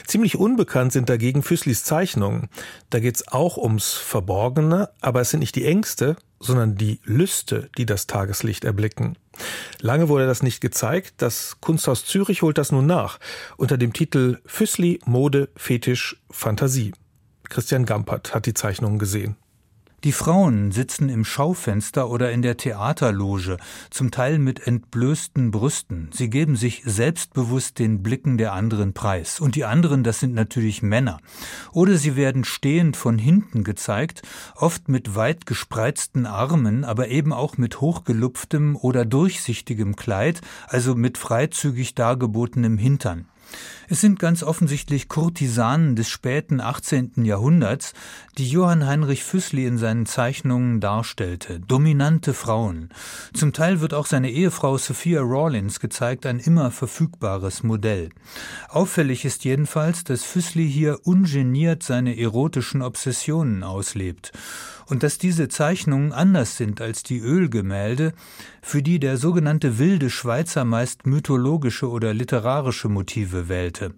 Ziemlich 0.07 0.37
unbekannt 0.37 0.93
sind 0.93 1.09
dagegen 1.09 1.43
Füsslis 1.43 1.85
Zeichnungen. 1.85 2.49
Da 2.91 3.01
geht's 3.01 3.29
auch 3.29 3.57
ums 3.57 3.93
Verborgene, 3.93 4.91
aber 5.01 5.21
es 5.21 5.31
sind 5.31 5.41
nicht 5.41 5.57
die 5.57 5.67
Ängste, 5.67 6.17
sondern 6.39 6.77
die 6.77 7.01
Lüste, 7.05 7.69
die 7.77 7.87
das 7.87 8.07
Tageslicht 8.07 8.65
erblicken. 8.65 9.17
Lange 9.81 10.09
wurde 10.09 10.27
das 10.27 10.43
nicht 10.43 10.61
gezeigt, 10.61 11.15
das 11.19 11.59
Kunsthaus 11.61 12.05
Zürich 12.05 12.43
holt 12.43 12.59
das 12.59 12.73
nun 12.73 12.87
nach, 12.87 13.21
unter 13.57 13.77
dem 13.77 13.93
Titel 13.93 14.39
Füssli 14.47 15.01
Mode 15.05 15.49
Fetisch 15.57 16.21
Fantasie. 16.31 16.93
Christian 17.49 17.85
Gampert 17.85 18.35
hat 18.35 18.47
die 18.47 18.55
Zeichnungen 18.55 18.99
gesehen. 18.99 19.37
Die 20.03 20.13
Frauen 20.13 20.73
sitzen 20.73 21.11
im 21.11 21.27
Schaufenster 21.27 22.09
oder 22.09 22.33
in 22.33 22.41
der 22.41 22.57
Theaterloge, 22.57 23.59
zum 23.91 24.11
Teil 24.11 24.39
mit 24.39 24.67
entblößten 24.67 25.51
Brüsten. 25.51 26.09
Sie 26.11 26.31
geben 26.31 26.57
sich 26.57 26.81
selbstbewusst 26.87 27.79
den 27.79 28.03
Blicken 28.03 28.39
der 28.39 28.55
anderen 28.55 28.95
preis. 28.95 29.41
Und 29.41 29.57
die 29.57 29.67
anderen, 29.67 30.03
das 30.03 30.19
sind 30.19 30.33
natürlich 30.33 30.81
Männer. 30.81 31.19
Oder 31.73 31.99
sie 31.99 32.17
werden 32.17 32.45
stehend 32.45 32.97
von 32.97 33.19
hinten 33.19 33.63
gezeigt, 33.63 34.23
oft 34.57 34.89
mit 34.89 35.17
weit 35.17 35.45
gespreizten 35.45 36.25
Armen, 36.25 36.85
aber 36.85 37.09
eben 37.09 37.35
auch 37.35 37.59
mit 37.59 37.83
hochgelupftem 37.83 38.77
oder 38.77 39.05
durchsichtigem 39.05 39.97
Kleid, 39.97 40.41
also 40.67 40.95
mit 40.95 41.19
freizügig 41.19 41.95
dargebotenem 41.95 42.79
Hintern. 42.79 43.27
Es 43.89 44.01
sind 44.01 44.21
ganz 44.21 44.45
offensichtlich 44.45 45.09
Kurtisanen 45.09 45.97
des 45.97 46.09
späten 46.09 46.61
18. 46.61 47.25
Jahrhunderts, 47.25 47.93
die 48.39 48.49
Johann 48.49 48.87
Heinrich 48.87 49.25
Füssli 49.25 49.67
in 49.67 49.79
seinen 49.79 50.07
Zeichnungen 50.07 50.81
darstellte. 50.81 51.59
Dominante 51.59 52.33
Frauen. 52.33 52.91
Zum 53.35 53.53
Teil 53.53 53.81
wird 53.81 53.93
auch 53.93 54.07
seine 54.07 54.31
Ehefrau 54.31 54.79
Sophia 54.79 55.21
Rawlins 55.23 55.81
gezeigt, 55.81 56.25
ein 56.27 56.39
immer 56.39 56.71
verfügbares 56.71 57.65
Modell. 57.65 58.11
Auffällig 58.69 59.25
ist 59.25 59.45
jedenfalls, 59.45 60.05
dass 60.05 60.23
Füssli 60.23 60.71
hier 60.71 61.01
ungeniert 61.05 61.83
seine 61.83 62.17
erotischen 62.17 62.83
Obsessionen 62.83 63.65
auslebt 63.65 64.33
und 64.91 65.05
dass 65.05 65.19
diese 65.19 65.49
Zeichnungen 65.49 66.13
anders 66.13 66.57
sind 66.57 66.81
als 66.81 67.03
die 67.03 67.19
Ölgemälde, 67.19 68.13
für 68.61 68.83
die 68.83 68.99
der 68.99 69.17
sogenannte 69.17 69.79
wilde 69.79 70.11
Schweizer 70.11 70.65
meist 70.65 71.07
mythologische 71.07 71.89
oder 71.89 72.13
literarische 72.13 72.89
Motive 72.89 73.40
wählte. 73.49 73.95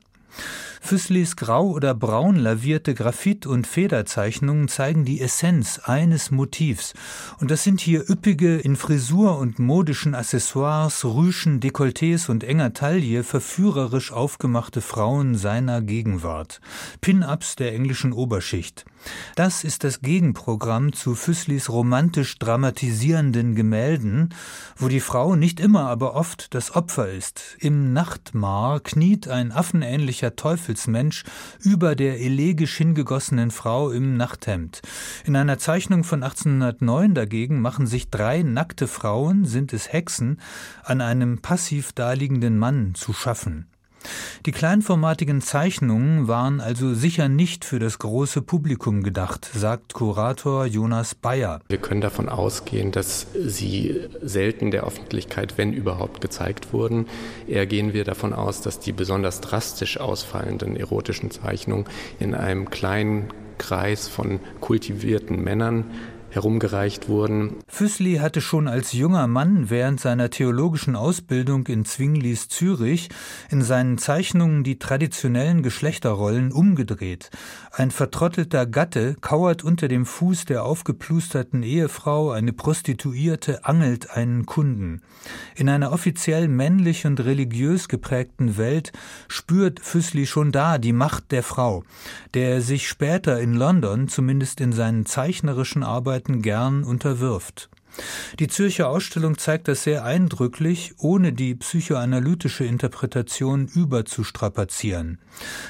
Füsslis 0.85 1.37
grau 1.37 1.71
oder 1.71 1.95
braun 1.95 2.35
lavierte 2.35 2.95
Graphit- 2.95 3.47
und 3.47 3.69
Federzeichnungen 3.69 4.67
zeigen 4.67 5.05
die 5.05 5.21
Essenz 5.21 5.79
eines 5.79 6.33
Motivs. 6.33 6.93
Und 7.39 7.53
das 7.53 7.63
sind 7.63 7.81
hier 7.81 8.11
üppige, 8.11 8.59
in 8.59 8.75
Frisur 8.75 9.39
und 9.39 9.61
modischen 9.61 10.17
Accessoires, 10.17 11.05
Rüschen, 11.05 11.61
Dekolletés 11.61 12.29
und 12.29 12.43
enger 12.43 12.73
Taille 12.73 13.23
verführerisch 13.23 14.11
aufgemachte 14.11 14.81
Frauen 14.81 15.37
seiner 15.37 15.83
Gegenwart. 15.83 16.61
Pin-ups 17.01 17.55
der 17.55 17.75
englischen 17.75 18.13
Oberschicht. 18.13 18.85
Das 19.35 19.65
ist 19.65 19.85
das 19.85 20.01
Gegenprogramm 20.01 20.93
zu 20.93 21.15
Füsslis 21.15 21.69
romantisch 21.69 22.39
dramatisierenden 22.39 23.55
Gemälden, 23.55 24.35
wo 24.77 24.89
die 24.89 25.01
Frau 25.01 25.37
nicht 25.37 25.61
immer, 25.61 25.89
aber 25.89 26.15
oft 26.15 26.55
das 26.55 26.75
Opfer 26.75 27.11
ist. 27.11 27.57
Im 27.59 27.93
Nachtmar 27.93 28.81
kniet 28.81 29.29
ein 29.29 29.53
affenähnlicher 29.53 30.37
Teufel 30.37 30.63
Teufelsmensch 30.63 31.25
über 31.61 31.95
der 31.97 32.21
elegisch 32.21 32.77
hingegossenen 32.77 33.51
Frau 33.51 33.91
im 33.91 34.17
Nachthemd. 34.17 34.83
In 35.25 35.37
einer 35.37 35.59
Zeichnung 35.59 36.05
von 36.05 36.23
1809 36.23 37.15
dagegen 37.15 37.61
machen 37.61 37.87
sich 37.87 38.11
drei 38.11 38.43
nackte 38.43 38.87
Frauen, 38.87 39.45
sind 39.45 39.73
es 39.73 39.93
Hexen, 39.93 40.41
an 40.85 41.01
einem 41.01 41.39
passiv 41.39 41.93
daliegenden 41.93 42.59
Mann 42.59 42.95
zu 42.95 43.13
schaffen. 43.13 43.72
Die 44.47 44.53
kleinformatigen 44.53 45.41
Zeichnungen 45.41 46.29
waren 46.29 46.61
also 46.61 46.95
sicher 46.95 47.29
nicht 47.29 47.65
für 47.65 47.79
das 47.79 47.99
große 47.99 48.43
Publikum 48.43 49.03
gedacht, 49.03 49.49
sagt 49.55 49.95
Kurator 49.95 50.67
Jonas 50.67 51.15
Bayer. 51.15 51.61
Wir 51.69 51.79
können 51.79 52.01
davon 52.01 52.29
ausgehen, 52.29 52.93
dass 52.93 53.27
sie 53.35 54.01
selten 54.21 54.71
der 54.71 54.85
Öffentlichkeit, 54.85 55.59
wenn 55.59 55.73
überhaupt, 55.73 56.21
gezeigt 56.21 56.73
wurden. 56.73 57.07
Eher 57.47 57.67
gehen 57.67 57.93
wir 57.93 58.05
davon 58.05 58.33
aus, 58.33 58.61
dass 58.61 58.81
die 58.81 58.93
besonders 58.93 59.41
drastisch 59.41 59.99
ausfallenden 59.99 60.77
erotischen 60.77 61.31
Zeichnungen 61.31 61.87
in 62.19 62.35
einem 62.35 62.71
kleinen 62.71 63.29
Kreis 63.59 64.09
von 64.09 64.41
kultivierten 64.61 65.43
Männern 65.43 65.85
herumgereicht 66.33 67.09
wurden. 67.09 67.57
Füßli 67.69 68.17
hatte 68.17 68.41
schon 68.41 68.67
als 68.67 68.93
junger 68.93 69.27
Mann 69.27 69.69
während 69.69 70.01
seiner 70.01 70.31
theologischen 70.31 70.97
Ausbildung 70.97 71.67
in 71.67 71.85
Zwinglis 71.85 72.49
Zürich 72.49 73.11
in 73.51 73.63
seinen 73.63 73.99
Zeichnungen 73.99 74.65
die 74.65 74.79
traditionellen 74.79 75.63
Geschlechterrollen 75.63 76.51
umgedreht. 76.51 77.31
Ein 77.71 77.91
vertrottelter 77.91 78.67
Gatte 78.67 79.17
kauert 79.21 79.63
unter 79.63 79.89
dem 79.89 80.07
Fuß 80.07 80.47
der 80.47 80.65
aufgeplusterten 80.65 81.63
Ehefrau, 81.63 82.31
eine 82.31 82.53
Prostituierte 82.53 83.65
angelt 83.65 84.11
einen 84.11 84.47
Kunden. 84.47 85.03
In 85.55 85.69
einer 85.69 85.93
offiziell 85.93 86.49
männlich 86.49 87.07
und 87.07 87.21
religiös 87.21 87.89
geprägten 87.89 88.57
Welt 88.57 88.93
spürt 89.29 89.81
Füßli 89.81 90.27
schon 90.27 90.51
da 90.53 90.79
die 90.79 90.93
Macht 90.93 91.31
der 91.31 91.43
Frau, 91.43 91.85
der 92.35 92.55
er 92.55 92.61
sich 92.63 92.89
später 92.89 93.41
in 93.41 93.55
London, 93.55 94.09
zumindest 94.09 94.61
in 94.61 94.73
seinen 94.73 95.05
zeichnerischen 95.05 95.83
Arbeiten, 95.83 96.22
Arbeiten 96.23 96.41
gern 96.41 96.85
unterwirft. 96.85 97.69
Die 98.39 98.47
Zürcher 98.47 98.89
Ausstellung 98.89 99.37
zeigt 99.37 99.69
das 99.69 99.83
sehr 99.83 100.05
eindrücklich, 100.05 100.95
ohne 100.99 101.33
die 101.33 101.55
psychoanalytische 101.57 102.65
Interpretation 102.65 103.67
überzustrapazieren. 103.67 105.19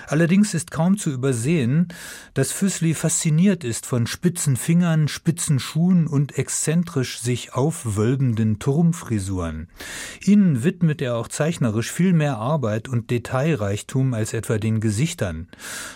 Allerdings 0.06 0.54
ist 0.54 0.70
kaum 0.70 0.98
zu 0.98 1.10
übersehen, 1.10 1.88
dass 2.34 2.52
Füßli 2.52 2.94
fasziniert 2.94 3.64
ist 3.64 3.86
von 3.86 4.06
spitzen 4.06 4.56
Fingern, 4.56 5.08
spitzen 5.08 5.58
Schuhen 5.58 6.06
und 6.06 6.38
exzentrisch 6.38 7.20
sich 7.20 7.54
aufwölbenden 7.54 8.58
Turmfrisuren. 8.58 9.68
Ihnen 10.20 10.64
widmet 10.64 11.02
er 11.02 11.16
auch 11.16 11.28
zeichnerisch 11.28 11.90
viel 11.90 12.12
mehr 12.12 12.38
Arbeit 12.38 12.88
und 12.88 13.10
Detailreichtum 13.10 14.14
als 14.14 14.32
etwa 14.32 14.58
den 14.58 14.80
Gesichtern. 14.80 15.48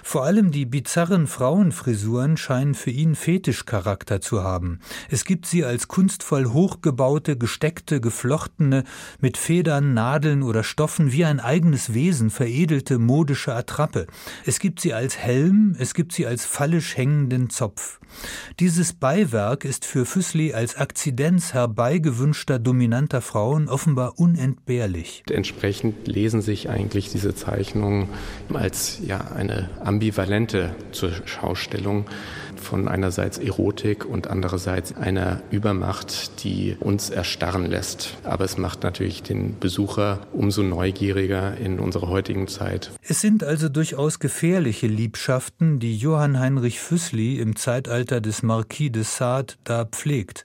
Vor 0.03 0.25
allem 0.25 0.51
die 0.51 0.67
bizarren 0.67 1.27
Frauenfrisuren 1.27 2.37
scheinen 2.37 2.75
für 2.75 2.91
ihn 2.91 3.15
Fetischcharakter 3.15 4.21
zu 4.21 4.43
haben. 4.43 4.81
Es 5.11 5.25
gibt 5.25 5.47
sie 5.47 5.65
als 5.65 5.89
Kunst 5.89 6.07
kunstvoll 6.07 6.47
hochgebaute, 6.47 7.37
gesteckte, 7.37 8.01
geflochtene, 8.01 8.85
mit 9.21 9.37
Federn, 9.37 9.93
Nadeln 9.93 10.45
oder 10.45 10.63
Stoffen 10.63 11.11
wie 11.11 11.25
ein 11.25 11.41
eigenes 11.41 11.95
Wesen 11.95 12.31
veredelte 12.31 12.99
modische 12.99 13.53
Attrappe. 13.57 14.07
Es 14.45 14.59
gibt 14.59 14.81
sie 14.81 14.93
als 14.95 15.19
Helm, 15.19 15.77
es 15.79 15.95
gibt 15.95 16.13
sie 16.13 16.27
als 16.27 16.45
fallisch 16.45 16.97
hängenden 16.97 17.51
Zopf. 17.51 18.01
Dieses 18.61 18.93
Beiwerk 18.93 19.65
ist 19.65 19.85
für 19.85 20.07
Füßli 20.07 20.55
als 20.55 20.77
Akzidenz 20.77 21.53
herbeigewünschter 21.55 22.59
dominanter 22.59 23.21
Frauen 23.21 23.69
offenbar 23.69 24.19
unentbehrlich. 24.19 25.23
Entsprechend 25.31 26.07
lesen 26.07 26.41
sich 26.41 26.71
eigentlich 26.71 27.11
diese 27.11 27.35
Zeichnungen 27.35 28.09
als 28.53 29.01
ja 29.05 29.19
eine 29.19 29.71
ambivalente 29.81 30.75
Schaustellung 31.25 32.07
von 32.67 32.89
einerseits 32.89 33.39
Erotik 33.39 34.05
und 34.05 34.29
andererseits 34.29 34.95
einer 34.97 35.41
Übermacht, 35.51 36.43
die 36.45 36.77
uns 36.81 37.11
erstarren 37.11 37.67
lässt. 37.67 38.19
Aber 38.25 38.45
es 38.45 38.59
macht 38.59 38.83
natürlich 38.83 39.23
den 39.23 39.59
Besucher 39.59 40.27
umso 40.33 40.63
neugieriger 40.63 41.57
in 41.57 41.79
unserer 41.79 42.09
heutigen 42.09 42.49
Zeit. 42.49 42.91
Es 43.03 43.21
sind 43.21 43.45
also 43.45 43.69
durchaus 43.69 44.19
gefährliche 44.19 44.89
Liebschaften, 44.89 45.79
die 45.79 45.97
Johann 45.97 46.39
Heinrich 46.39 46.81
Füßli 46.81 47.39
im 47.39 47.57
Zeitalter 47.57 48.21
des 48.21 48.43
Marquis 48.43 48.91
de 48.93 49.05
Sade 49.05 49.55
da 49.65 49.85
pflegt. 49.85 50.45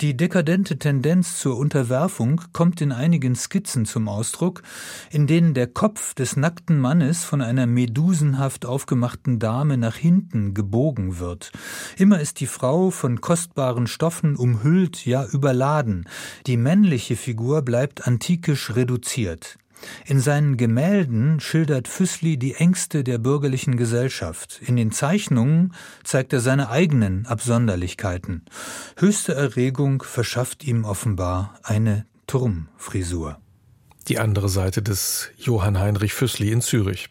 Die 0.00 0.16
dekadente 0.16 0.76
Tendenz 0.76 1.38
zur 1.38 1.56
Unterwerfung 1.56 2.40
kommt 2.52 2.80
in 2.80 2.90
einigen 2.90 3.36
Skizzen 3.36 3.86
zum 3.86 4.08
Ausdruck, 4.08 4.62
in 5.10 5.28
denen 5.28 5.54
der 5.54 5.68
Kopf 5.68 6.14
des 6.14 6.36
nackten 6.36 6.80
Mannes 6.80 7.22
von 7.22 7.40
einer 7.40 7.66
medusenhaft 7.66 8.66
aufgemachten 8.66 9.38
Dame 9.38 9.78
nach 9.78 9.94
hinten 9.94 10.52
gebogen 10.52 11.20
wird. 11.20 11.52
Immer 11.96 12.20
ist 12.20 12.40
die 12.40 12.48
Frau 12.48 12.90
von 12.90 13.20
kostbaren 13.20 13.86
Stoffen 13.86 14.34
umhüllt, 14.34 15.06
ja 15.06 15.24
überladen. 15.26 16.08
Die 16.48 16.56
männliche 16.56 17.14
Figur 17.14 17.62
bleibt 17.62 18.04
antikisch 18.06 18.74
reduziert. 18.74 19.58
In 20.06 20.20
seinen 20.20 20.56
Gemälden 20.56 21.40
schildert 21.40 21.88
Füßli 21.88 22.36
die 22.36 22.54
Ängste 22.54 23.04
der 23.04 23.18
bürgerlichen 23.18 23.76
Gesellschaft. 23.76 24.60
In 24.64 24.76
den 24.76 24.92
Zeichnungen 24.92 25.74
zeigt 26.02 26.32
er 26.32 26.40
seine 26.40 26.70
eigenen 26.70 27.26
Absonderlichkeiten. 27.26 28.44
Höchste 28.96 29.34
Erregung 29.34 30.02
verschafft 30.02 30.64
ihm 30.64 30.84
offenbar 30.84 31.58
eine 31.62 32.06
Turmfrisur. 32.26 33.38
Die 34.08 34.18
andere 34.18 34.50
Seite 34.50 34.82
des 34.82 35.30
Johann 35.38 35.78
Heinrich 35.78 36.12
Füßli 36.12 36.50
in 36.50 36.60
Zürich. 36.60 37.08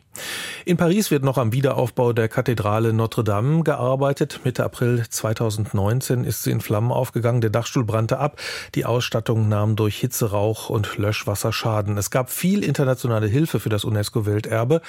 In 0.65 0.77
Paris 0.77 1.09
wird 1.09 1.23
noch 1.23 1.39
am 1.39 1.51
Wiederaufbau 1.51 2.13
der 2.13 2.29
Kathedrale 2.29 2.93
Notre 2.93 3.23
Dame 3.23 3.63
gearbeitet. 3.63 4.41
Mitte 4.43 4.63
April 4.63 5.03
2019 5.09 6.23
ist 6.23 6.43
sie 6.43 6.51
in 6.51 6.61
Flammen 6.61 6.91
aufgegangen. 6.91 7.41
Der 7.41 7.49
Dachstuhl 7.49 7.83
brannte 7.83 8.19
ab. 8.19 8.39
Die 8.75 8.85
Ausstattung 8.85 9.49
nahm 9.49 9.75
durch 9.75 9.97
Hitze, 9.97 10.23
und 10.23 10.97
Löschwasser 10.97 11.51
Schaden. 11.51 11.97
Es 11.97 12.09
gab 12.09 12.29
viel 12.29 12.63
internationale 12.63 13.27
Hilfe 13.27 13.59
für 13.59 13.69
das 13.69 13.83
UNESCO-Welterbe 13.83 14.81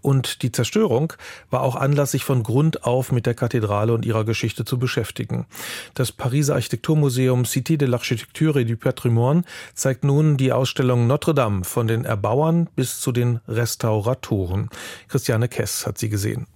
und 0.00 0.42
die 0.42 0.52
Zerstörung 0.52 1.14
war 1.50 1.62
auch 1.62 1.76
Anlass, 1.76 2.12
sich 2.12 2.24
von 2.24 2.42
Grund 2.42 2.84
auf 2.84 3.10
mit 3.10 3.26
der 3.26 3.34
Kathedrale 3.34 3.92
und 3.92 4.04
ihrer 4.04 4.24
Geschichte 4.24 4.64
zu 4.64 4.78
beschäftigen. 4.78 5.46
Das 5.94 6.12
Pariser 6.12 6.54
Architekturmuseum 6.54 7.44
Cité 7.44 7.76
de 7.76 7.88
l'Architecture 7.88 8.60
et 8.60 8.68
du 8.68 8.76
Patrimoine 8.76 9.44
zeigt 9.74 10.04
nun 10.04 10.36
die 10.36 10.52
Ausstellung 10.52 11.06
Notre 11.06 11.34
Dame 11.34 11.51
von 11.62 11.86
den 11.86 12.04
Erbauern 12.04 12.68
bis 12.74 13.00
zu 13.00 13.12
den 13.12 13.40
Restauratoren. 13.46 14.68
Christiane 15.08 15.48
Kess 15.48 15.86
hat 15.86 15.98
sie 15.98 16.08
gesehen. 16.08 16.46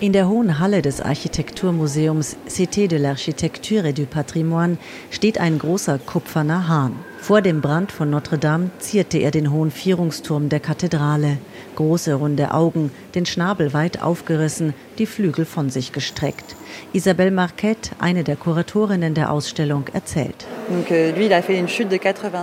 In 0.00 0.12
der 0.12 0.28
hohen 0.28 0.58
Halle 0.58 0.82
des 0.82 1.00
Architekturmuseums 1.00 2.36
Cité 2.48 2.88
de 2.88 2.98
l'Architecture 2.98 3.86
et 3.86 3.96
du 3.96 4.06
Patrimoine 4.06 4.76
steht 5.10 5.38
ein 5.38 5.58
großer 5.58 5.98
kupferner 5.98 6.68
Hahn. 6.68 6.96
Vor 7.20 7.40
dem 7.40 7.60
Brand 7.60 7.92
von 7.92 8.10
Notre 8.10 8.36
Dame 8.36 8.70
zierte 8.80 9.18
er 9.18 9.30
den 9.30 9.50
hohen 9.50 9.70
Vierungsturm 9.70 10.48
der 10.48 10.60
Kathedrale. 10.60 11.38
Große 11.76 12.12
runde 12.14 12.52
Augen, 12.52 12.90
den 13.14 13.24
Schnabel 13.24 13.72
weit 13.72 14.02
aufgerissen, 14.02 14.74
die 14.98 15.06
Flügel 15.06 15.46
von 15.46 15.70
sich 15.70 15.92
gestreckt. 15.92 16.56
Isabelle 16.92 17.30
Marquette, 17.30 17.90
eine 17.98 18.24
der 18.24 18.36
Kuratorinnen 18.36 19.14
der 19.14 19.30
Ausstellung, 19.30 19.84
erzählt. 19.92 20.46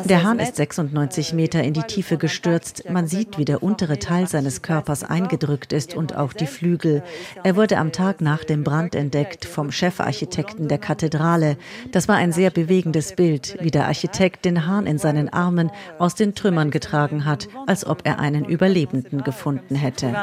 Der 0.05 0.23
Hahn 0.23 0.39
ist 0.39 0.55
96 0.55 1.33
Meter 1.33 1.63
in 1.63 1.73
die 1.73 1.81
Tiefe 1.83 2.17
gestürzt. 2.17 2.89
Man 2.89 3.07
sieht, 3.07 3.37
wie 3.37 3.45
der 3.45 3.63
untere 3.63 3.97
Teil 3.97 4.27
seines 4.27 4.61
Körpers 4.61 5.03
eingedrückt 5.03 5.73
ist 5.73 5.95
und 5.95 6.15
auch 6.15 6.33
die 6.33 6.45
Flügel. 6.45 7.03
Er 7.43 7.55
wurde 7.55 7.77
am 7.77 7.91
Tag 7.91 8.21
nach 8.21 8.43
dem 8.43 8.63
Brand 8.63 8.95
entdeckt 8.95 9.45
vom 9.45 9.71
Chefarchitekten 9.71 10.67
der 10.67 10.77
Kathedrale. 10.77 11.57
Das 11.91 12.07
war 12.07 12.15
ein 12.15 12.31
sehr 12.31 12.51
bewegendes 12.51 13.15
Bild, 13.15 13.57
wie 13.61 13.71
der 13.71 13.87
Architekt 13.87 14.45
den 14.45 14.67
Hahn 14.67 14.85
in 14.85 14.97
seinen 14.97 15.29
Armen 15.29 15.71
aus 15.97 16.15
den 16.15 16.35
Trümmern 16.35 16.69
getragen 16.69 17.25
hat, 17.25 17.47
als 17.65 17.85
ob 17.85 18.01
er 18.03 18.19
einen 18.19 18.45
Überlebenden 18.45 19.23
gefunden 19.23 19.75
hätte. 19.75 20.13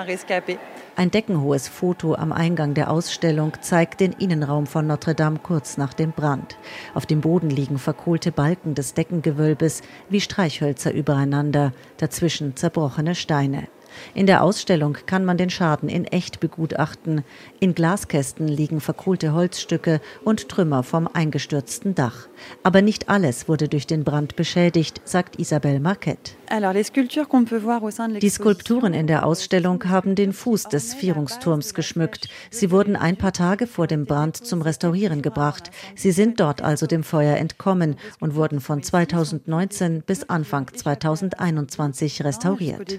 Ein 0.99 1.13
deckenhohes 1.13 1.69
Foto 1.69 2.17
am 2.17 2.33
Eingang 2.33 2.75
der 2.75 2.91
Ausstellung 2.91 3.53
zeigt 3.61 4.01
den 4.01 4.11
Innenraum 4.11 4.67
von 4.67 4.85
Notre 4.89 5.15
Dame 5.15 5.39
kurz 5.41 5.77
nach 5.77 5.95
dem 5.95 6.11
Brand. 6.11 6.59
Auf 6.93 7.07
dem 7.07 7.21
Boden 7.21 7.51
liegen 7.51 7.79
verkohlte 7.79 8.33
Balken 8.33 8.75
des 8.75 8.95
Deckengewölbes 8.95 9.83
wie 10.09 10.21
Streichhölzer 10.21 10.93
übereinander, 10.93 11.73
dazwischen 11.99 12.57
zerbrochene 12.57 13.15
Steine. 13.15 13.69
In 14.15 14.27
der 14.27 14.43
Ausstellung 14.43 14.97
kann 15.07 15.25
man 15.25 15.37
den 15.37 15.51
Schaden 15.51 15.89
in 15.89 16.05
echt 16.05 16.41
begutachten. 16.41 17.25
In 17.61 17.75
Glaskästen 17.75 18.49
liegen 18.49 18.81
verkohlte 18.81 19.33
Holzstücke 19.33 20.01
und 20.25 20.49
Trümmer 20.49 20.83
vom 20.83 21.09
eingestürzten 21.13 21.95
Dach. 21.95 22.29
Aber 22.63 22.83
nicht 22.83 23.09
alles 23.09 23.49
wurde 23.49 23.69
durch 23.69 23.87
den 23.87 24.05
Brand 24.05 24.37
beschädigt, 24.37 25.01
sagt 25.05 25.39
Isabelle 25.39 25.81
Marquette. 25.81 26.33
Die 28.21 28.31
Skulpturen 28.31 28.95
in 28.95 29.07
der 29.07 29.27
Ausstellung 29.27 29.85
haben 29.85 30.15
den 30.15 30.33
Fuß 30.33 30.65
des 30.65 30.95
Vierungsturms 30.95 31.75
geschmückt. 31.75 32.29
Sie 32.51 32.71
wurden 32.71 32.97
ein 32.97 33.17
paar 33.17 33.33
Tage 33.33 33.67
vor 33.67 33.87
dem 33.87 34.07
Brand 34.07 34.37
zum 34.37 34.63
Restaurieren 34.63 35.21
gebracht. 35.21 35.71
Sie 35.95 36.11
sind 36.11 36.41
dort 36.41 36.63
also 36.63 36.87
dem 36.87 37.03
Feuer 37.03 37.37
entkommen 37.37 37.97
und 38.21 38.35
wurden 38.35 38.61
von 38.61 38.83
2019 38.83 40.03
bis 40.03 40.29
Anfang 40.31 40.73
2021 40.73 42.25
restauriert. 42.25 42.99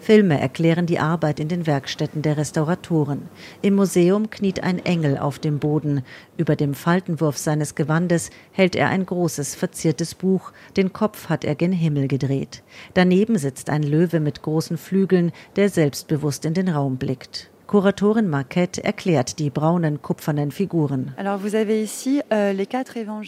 Filme 0.00 0.40
erklären 0.40 0.86
die 0.86 1.00
Arbeit 1.00 1.40
in 1.40 1.48
den 1.48 1.66
Werkstätten 1.66 2.22
der 2.22 2.36
Restauratoren. 2.36 3.22
Im 3.60 3.74
Museum 3.74 4.30
kniet 4.30 4.62
ein 4.62 4.78
Engel 4.78 5.18
auf 5.18 5.40
dem 5.40 5.58
Boden. 5.58 6.04
Über 6.36 6.54
dem 6.54 6.74
Faltenwurf 6.74 7.36
seines 7.38 7.74
Gewandes 7.74 8.30
hält 8.52 8.76
er 8.76 8.88
ein 8.88 9.04
großes 9.04 9.56
verziertes 9.56 10.14
Buch. 10.14 10.52
Den 10.76 10.92
Kopf 10.92 11.28
hat 11.28 11.44
er 11.44 11.56
gen 11.56 11.72
Himmel 11.72 12.06
gedreht. 12.06 12.62
Daneben 12.94 13.36
sitzt 13.36 13.68
ein 13.68 13.82
Löwe 13.82 14.20
mit 14.20 14.42
großen 14.42 14.78
Flügeln, 14.78 15.32
der 15.56 15.70
selbstbewusst 15.70 16.44
in 16.44 16.54
den 16.54 16.68
Raum 16.68 16.98
blickt. 16.98 17.50
Kuratorin 17.66 18.28
Marquette 18.28 18.84
erklärt 18.84 19.40
die 19.40 19.50
braunen 19.50 20.00
kupfernen 20.00 20.52
Figuren. 20.52 21.12
Euh, 21.18 22.54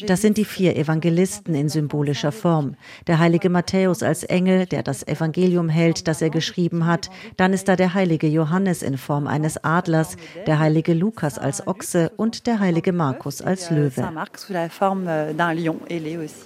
das 0.07 0.21
sind 0.21 0.37
die 0.37 0.45
vier 0.45 0.77
Evangelisten 0.77 1.57
in 1.57 1.69
symbolischer 1.69 2.31
Form. 2.31 2.77
Der 3.09 3.19
heilige 3.19 3.51
Matthäus 3.51 4.05
als 4.05 4.23
Engel, 4.23 4.67
der 4.67 4.85
das 4.85 5.07
Evangelium 5.07 5.69
hält, 5.69 6.07
das 6.07 6.23
er 6.23 6.31
geschrieben 6.31 6.87
hat. 6.87 7.11
Dann 7.37 7.53
ist 7.53 7.67
da 7.67 7.75
der 7.75 7.95
heilige 7.95 8.29
Johannes 8.29 8.83
in 8.83 8.97
Form 8.97 9.27
eines 9.27 9.65
Adlers, 9.65 10.17
der 10.47 10.61
heilige 10.61 10.95
Lukas 10.95 11.39
als 11.39 11.67
Ochse 11.67 12.13
und 12.17 12.47
der 12.47 12.61
heilige 12.61 12.93
Markus 12.93 13.43
als 13.43 13.71
Löwe. 13.71 14.01
Euh, 14.01 14.15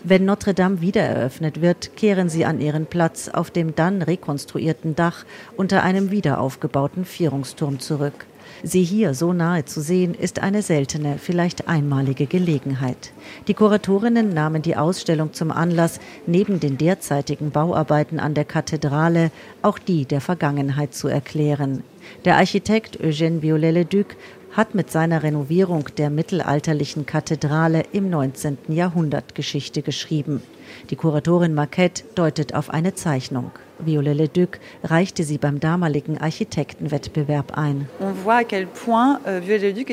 Wenn 0.04 0.24
Notre 0.24 0.54
Dame 0.54 0.80
wiedereröffnet 0.80 1.60
wird, 1.60 1.94
kehren 1.96 2.30
sie 2.30 2.46
an 2.46 2.58
ihren 2.58 2.86
Platz 2.86 3.28
auf 3.28 3.50
dem 3.50 3.74
dann 3.74 4.00
rekonstruierten 4.00 4.96
Dach 4.96 5.26
unter 5.58 5.82
einem 5.82 6.10
wiederaufgebauten 6.10 7.04
Vierungsturm 7.04 7.80
zurück. 7.82 8.26
Sie 8.64 8.84
hier 8.84 9.14
so 9.14 9.32
nahe 9.32 9.64
zu 9.64 9.80
sehen, 9.80 10.14
ist 10.14 10.38
eine 10.38 10.62
seltene, 10.62 11.18
vielleicht 11.18 11.66
einmalige 11.66 12.26
Gelegenheit. 12.26 13.12
Die 13.48 13.54
Kuratorinnen 13.54 14.28
nahmen 14.28 14.62
die 14.62 14.76
Ausstellung 14.76 15.32
zum 15.32 15.50
Anlass, 15.50 15.98
neben 16.26 16.60
den 16.60 16.78
derzeitigen 16.78 17.50
Bauarbeiten 17.50 18.20
an 18.20 18.34
der 18.34 18.44
Kathedrale 18.44 19.32
auch 19.62 19.80
die 19.80 20.04
der 20.04 20.20
Vergangenheit 20.20 20.94
zu 20.94 21.08
erklären. 21.08 21.82
Der 22.24 22.36
Architekt 22.36 23.00
Eugène 23.00 23.42
Viollet-le-Duc 23.42 24.16
hat 24.52 24.74
mit 24.74 24.90
seiner 24.90 25.22
Renovierung 25.22 25.88
der 25.96 26.10
mittelalterlichen 26.10 27.04
Kathedrale 27.04 27.84
im 27.92 28.10
19. 28.10 28.58
Jahrhundert 28.68 29.34
Geschichte 29.34 29.82
geschrieben. 29.82 30.42
Die 30.90 30.96
Kuratorin 30.96 31.54
Marquette 31.54 32.04
deutet 32.14 32.54
auf 32.54 32.70
eine 32.70 32.94
Zeichnung. 32.94 33.52
Viollet 33.86 34.16
Leduc 34.16 34.60
reichte 34.84 35.24
sie 35.24 35.38
beim 35.38 35.60
damaligen 35.60 36.18
Architektenwettbewerb 36.18 37.56
ein. 37.56 37.88
Euh, 38.00 38.12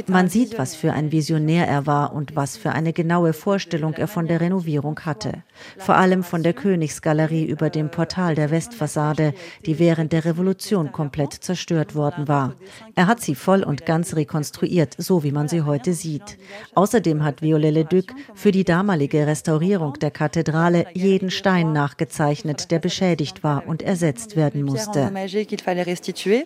Man 0.08 0.30
sieht, 0.30 0.58
was 0.58 0.75
für 0.75 0.93
ein 0.93 1.12
Visionär 1.12 1.67
er 1.67 1.86
war 1.86 2.13
und 2.13 2.36
was 2.36 2.58
für 2.58 2.71
eine 2.71 2.93
genaue 2.93 3.34
Vorstellung 3.34 3.93
er 3.93 4.08
von 4.08 4.28
der 4.28 4.41
Renovierung 4.41 4.99
hatte. 5.02 5.43
Vor 5.78 5.95
allem 5.95 6.23
von 6.23 6.43
der 6.43 6.54
Königsgalerie 6.54 7.45
über 7.45 7.69
dem 7.69 7.89
Portal 7.89 8.36
der 8.36 8.52
Westfassade, 8.52 9.34
die 9.65 9.80
während 9.80 10.13
der 10.13 10.25
Revolution 10.25 10.91
komplett 10.91 11.34
zerstört 11.34 11.95
worden 11.95 12.28
war. 12.28 12.56
Er 12.95 13.08
hat 13.08 13.21
sie 13.21 13.36
voll 13.36 13.63
und 13.63 13.86
ganz 13.86 14.15
rekonstruiert, 14.15 14.95
so 14.97 15.23
wie 15.23 15.32
man 15.32 15.47
sie 15.47 15.63
heute 15.63 15.93
sieht. 15.93 16.38
Außerdem 16.75 17.23
hat 17.23 17.41
Viollet 17.41 17.73
Leduc 17.73 18.13
für 18.36 18.52
die 18.52 18.63
damalige 18.63 19.25
Restaurierung 19.25 19.93
der 19.93 20.12
Kathedrale 20.12 20.78
jeden 20.93 21.31
Stein 21.31 21.73
nachgezeichnet, 21.73 22.71
der 22.71 22.79
beschädigt 22.79 23.43
war 23.43 23.67
und 23.67 23.81
ersetzt 23.81 24.35
werden 24.35 24.63
musste. 24.63 25.11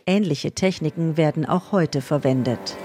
Ähnliche 0.06 0.52
Techniken 0.52 1.18
werden 1.18 1.46
auch 1.46 1.72
heute 1.72 2.02
verwendet. 2.02 2.78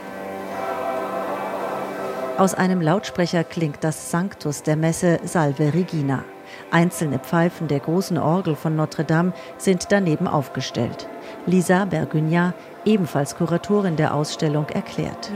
Aus 2.38 2.54
einem 2.54 2.80
Lautsprecher 2.80 3.42
klingt 3.42 3.82
das 3.82 4.12
Sanctus 4.12 4.62
der 4.62 4.76
Messe 4.76 5.18
Salve 5.24 5.74
Regina. 5.74 6.24
Einzelne 6.70 7.18
Pfeifen 7.18 7.66
der 7.66 7.80
großen 7.80 8.16
Orgel 8.16 8.54
von 8.54 8.76
Notre 8.76 9.04
Dame 9.04 9.32
sind 9.56 9.86
daneben 9.90 10.28
aufgestellt. 10.28 11.08
Lisa 11.46 11.84
Bergugnat 11.84 12.54
ebenfalls 12.84 13.36
Kuratorin 13.36 13.96
der 13.96 14.14
Ausstellung, 14.14 14.66
erklärt. 14.68 15.30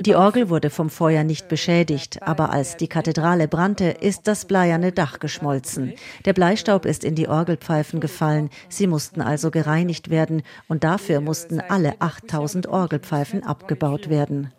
Die 0.00 0.14
Orgel 0.14 0.48
wurde 0.50 0.70
vom 0.70 0.90
Feuer 0.90 1.24
nicht 1.24 1.48
beschädigt, 1.48 2.22
aber 2.22 2.50
als 2.50 2.76
die 2.76 2.88
Kathedrale 2.88 3.48
brannte, 3.48 3.86
ist 3.86 4.26
das 4.26 4.44
bleierne 4.44 4.92
Dach 4.92 5.18
geschmolzen. 5.18 5.94
Der 6.24 6.32
Bleistaub 6.32 6.84
ist 6.86 7.04
in 7.04 7.14
die 7.14 7.28
Orgelpfeifen 7.28 8.00
gefallen, 8.00 8.50
sie 8.68 8.86
mussten 8.86 9.20
also 9.20 9.50
gereinigt 9.50 10.10
werden 10.10 10.42
und 10.68 10.84
dafür 10.84 11.20
mussten 11.20 11.60
alle 11.60 11.94
8000 12.00 12.66
Orgelpfeifen 12.66 13.44
abgebaut 13.44 14.08
werden. 14.08 14.52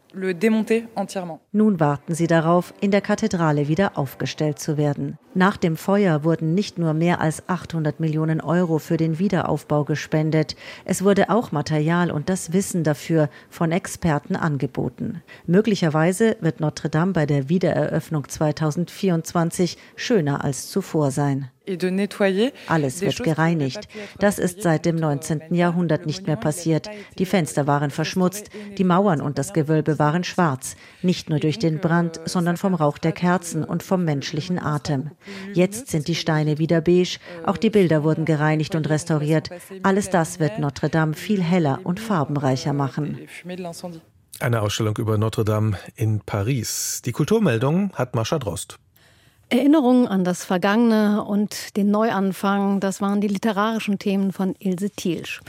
Nun 1.51 1.79
warten 1.79 2.13
sie 2.13 2.27
darauf, 2.27 2.73
in 2.81 2.91
der 2.91 3.01
Kathedrale 3.01 3.67
wieder 3.67 3.97
aufgestellt 3.97 4.59
zu 4.59 4.77
werden. 4.77 5.17
Nach 5.33 5.57
dem 5.57 5.75
Feuer 5.75 6.23
wurden 6.23 6.53
nicht 6.53 6.77
nur 6.77 6.93
mehr 6.93 7.19
als 7.19 7.49
800 7.49 7.99
Millionen 7.99 8.39
Euro 8.39 8.77
für 8.77 8.97
den 8.97 9.17
Wiederaufbau 9.17 9.83
gespendet, 9.85 10.55
es 10.85 11.03
wurde 11.03 11.31
auch 11.31 11.51
Material 11.51 12.11
und 12.11 12.29
das 12.29 12.53
Wissen 12.53 12.83
dafür 12.83 13.29
von 13.49 13.71
Experten 13.71 14.35
angeboten. 14.35 15.23
Möglicherweise 15.47 16.37
wird 16.41 16.59
Notre 16.59 16.89
Dame 16.89 17.13
bei 17.13 17.25
der 17.25 17.49
Wiedereröffnung 17.49 18.29
2024 18.29 19.77
schöner 19.95 20.43
als 20.43 20.69
zuvor 20.69 21.09
sein. 21.09 21.49
Alles 22.67 23.01
wird 23.01 23.23
gereinigt. 23.23 23.87
Das 24.19 24.37
ist 24.37 24.61
seit 24.61 24.85
dem 24.85 24.97
19. 24.97 25.53
Jahrhundert 25.53 26.05
nicht 26.05 26.27
mehr 26.27 26.35
passiert. 26.35 26.89
Die 27.17 27.25
Fenster 27.25 27.67
waren 27.67 27.89
verschmutzt, 27.89 28.49
die 28.77 28.83
Mauern 28.83 29.21
und 29.21 29.37
das 29.37 29.53
Gewölbe 29.53 29.97
waren 29.97 30.25
schwarz, 30.25 30.75
nicht 31.01 31.29
nur 31.29 31.39
durch 31.39 31.59
den 31.59 31.79
Brand, 31.79 32.19
sondern 32.25 32.57
vom 32.57 32.75
Rauch 32.75 32.97
der 32.97 33.13
Kerzen 33.13 33.63
und 33.63 33.81
vom 33.81 34.03
menschlichen 34.03 34.59
Atem. 34.59 35.11
Jetzt 35.53 35.87
sind 35.87 36.07
die 36.07 36.15
Steine 36.15 36.59
wieder 36.59 36.81
beige, 36.81 37.19
auch 37.45 37.57
die 37.57 37.69
Bilder 37.69 38.03
wurden 38.03 38.25
gereinigt 38.25 38.75
und 38.75 38.89
restauriert. 38.89 39.49
Alles 39.83 40.09
das 40.09 40.39
wird 40.39 40.59
Notre 40.59 40.89
Dame 40.89 41.13
viel 41.13 41.41
heller 41.41 41.79
und 41.83 41.99
farbenreicher 41.99 42.73
machen. 42.73 43.19
Eine 44.39 44.61
Ausstellung 44.61 44.97
über 44.97 45.17
Notre 45.17 45.45
Dame 45.45 45.77
in 45.95 46.19
Paris. 46.19 47.01
Die 47.05 47.11
Kulturmeldung 47.13 47.93
hat 47.93 48.15
Mascha 48.15 48.39
Drost. 48.39 48.79
Erinnerungen 49.53 50.07
an 50.07 50.23
das 50.23 50.43
Vergangene 50.43 51.23
und 51.23 51.77
den 51.77 51.91
Neuanfang, 51.91 52.79
das 52.79 53.01
waren 53.01 53.21
die 53.21 53.27
literarischen 53.27 53.99
Themen 53.99 54.31
von 54.31 54.55
Ilse 54.57 54.89
Thielsch, 54.89 55.41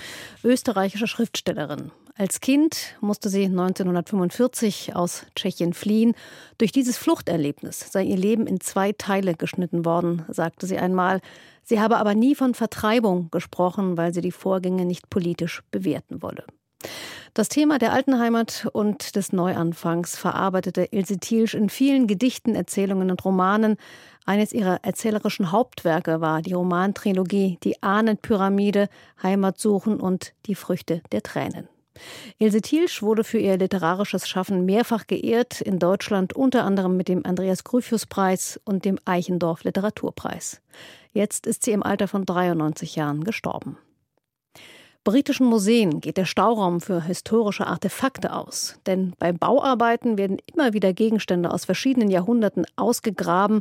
österreichische 0.44 1.06
Schriftstellerin. 1.06 1.90
Als 2.14 2.40
Kind 2.40 2.96
musste 3.00 3.30
sie 3.30 3.46
1945 3.46 4.94
aus 4.94 5.24
Tschechien 5.34 5.72
fliehen. 5.72 6.12
Durch 6.58 6.70
dieses 6.70 6.98
Fluchterlebnis 6.98 7.80
sei 7.92 8.02
ihr 8.02 8.18
Leben 8.18 8.46
in 8.46 8.60
zwei 8.60 8.92
Teile 8.92 9.32
geschnitten 9.32 9.86
worden, 9.86 10.26
sagte 10.28 10.66
sie 10.66 10.76
einmal. 10.76 11.22
Sie 11.62 11.80
habe 11.80 11.96
aber 11.96 12.14
nie 12.14 12.34
von 12.34 12.52
Vertreibung 12.52 13.30
gesprochen, 13.30 13.96
weil 13.96 14.12
sie 14.12 14.20
die 14.20 14.32
Vorgänge 14.32 14.84
nicht 14.84 15.08
politisch 15.08 15.62
bewerten 15.70 16.20
wolle. 16.20 16.44
Das 17.34 17.48
Thema 17.48 17.80
der 17.80 17.92
alten 17.92 18.20
Heimat 18.20 18.68
und 18.72 19.16
des 19.16 19.32
Neuanfangs 19.32 20.16
verarbeitete 20.16 20.86
Ilse 20.92 21.18
Thielsch 21.18 21.54
in 21.54 21.68
vielen 21.68 22.06
Gedichten, 22.06 22.54
Erzählungen 22.54 23.10
und 23.10 23.24
Romanen. 23.24 23.76
Eines 24.24 24.52
ihrer 24.52 24.84
erzählerischen 24.84 25.50
Hauptwerke 25.50 26.20
war 26.20 26.42
die 26.42 26.52
Romantrilogie 26.52 27.58
Die 27.64 27.82
Ahnenpyramide, 27.82 28.88
Heimatsuchen 29.20 29.98
und 29.98 30.32
Die 30.46 30.54
Früchte 30.54 31.02
der 31.10 31.24
Tränen. 31.24 31.68
Ilse 32.38 32.60
Thielsch 32.60 33.02
wurde 33.02 33.24
für 33.24 33.38
ihr 33.38 33.58
literarisches 33.58 34.28
Schaffen 34.28 34.64
mehrfach 34.64 35.08
geehrt, 35.08 35.60
in 35.60 35.80
Deutschland 35.80 36.34
unter 36.34 36.62
anderem 36.62 36.96
mit 36.96 37.08
dem 37.08 37.26
Andreas 37.26 37.64
Gryphius-Preis 37.64 38.60
und 38.64 38.84
dem 38.84 39.00
Eichendorff 39.06 39.64
Literaturpreis. 39.64 40.62
Jetzt 41.12 41.48
ist 41.48 41.64
sie 41.64 41.72
im 41.72 41.82
Alter 41.82 42.06
von 42.06 42.26
93 42.26 42.94
Jahren 42.94 43.24
gestorben 43.24 43.76
britischen 45.04 45.46
Museen 45.46 46.00
geht 46.00 46.16
der 46.16 46.24
Stauraum 46.24 46.80
für 46.80 47.02
historische 47.04 47.66
Artefakte 47.66 48.32
aus. 48.32 48.78
Denn 48.86 49.12
bei 49.18 49.32
Bauarbeiten 49.32 50.18
werden 50.18 50.38
immer 50.52 50.72
wieder 50.72 50.92
Gegenstände 50.92 51.52
aus 51.52 51.66
verschiedenen 51.66 52.10
Jahrhunderten 52.10 52.66
ausgegraben, 52.76 53.60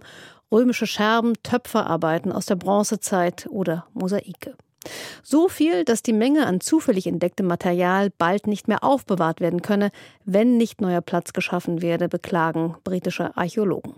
römische 0.52 0.88
Scherben, 0.88 1.34
Töpferarbeiten 1.44 2.32
aus 2.32 2.46
der 2.46 2.56
Bronzezeit 2.56 3.48
oder 3.50 3.86
Mosaike. 3.94 4.56
So 5.22 5.48
viel, 5.48 5.86
dass 5.86 6.04
die 6.04 6.14
Menge 6.14 6.46
an 6.46 6.60
zufällig 6.60 7.08
entdecktem 7.08 7.48
Material 7.48 8.10
bald 8.18 8.48
nicht 8.48 8.68
mehr 8.68 8.84
aufbewahrt 8.84 9.40
werden 9.40 9.62
könne, 9.62 9.92
wenn 10.26 10.58
nicht 10.58 10.82
neuer 10.82 11.02
Platz 11.02 11.34
geschaffen 11.34 11.82
werde, 11.82 12.10
beklagen 12.10 12.76
britische 12.84 13.36
Archäologen. 13.38 13.96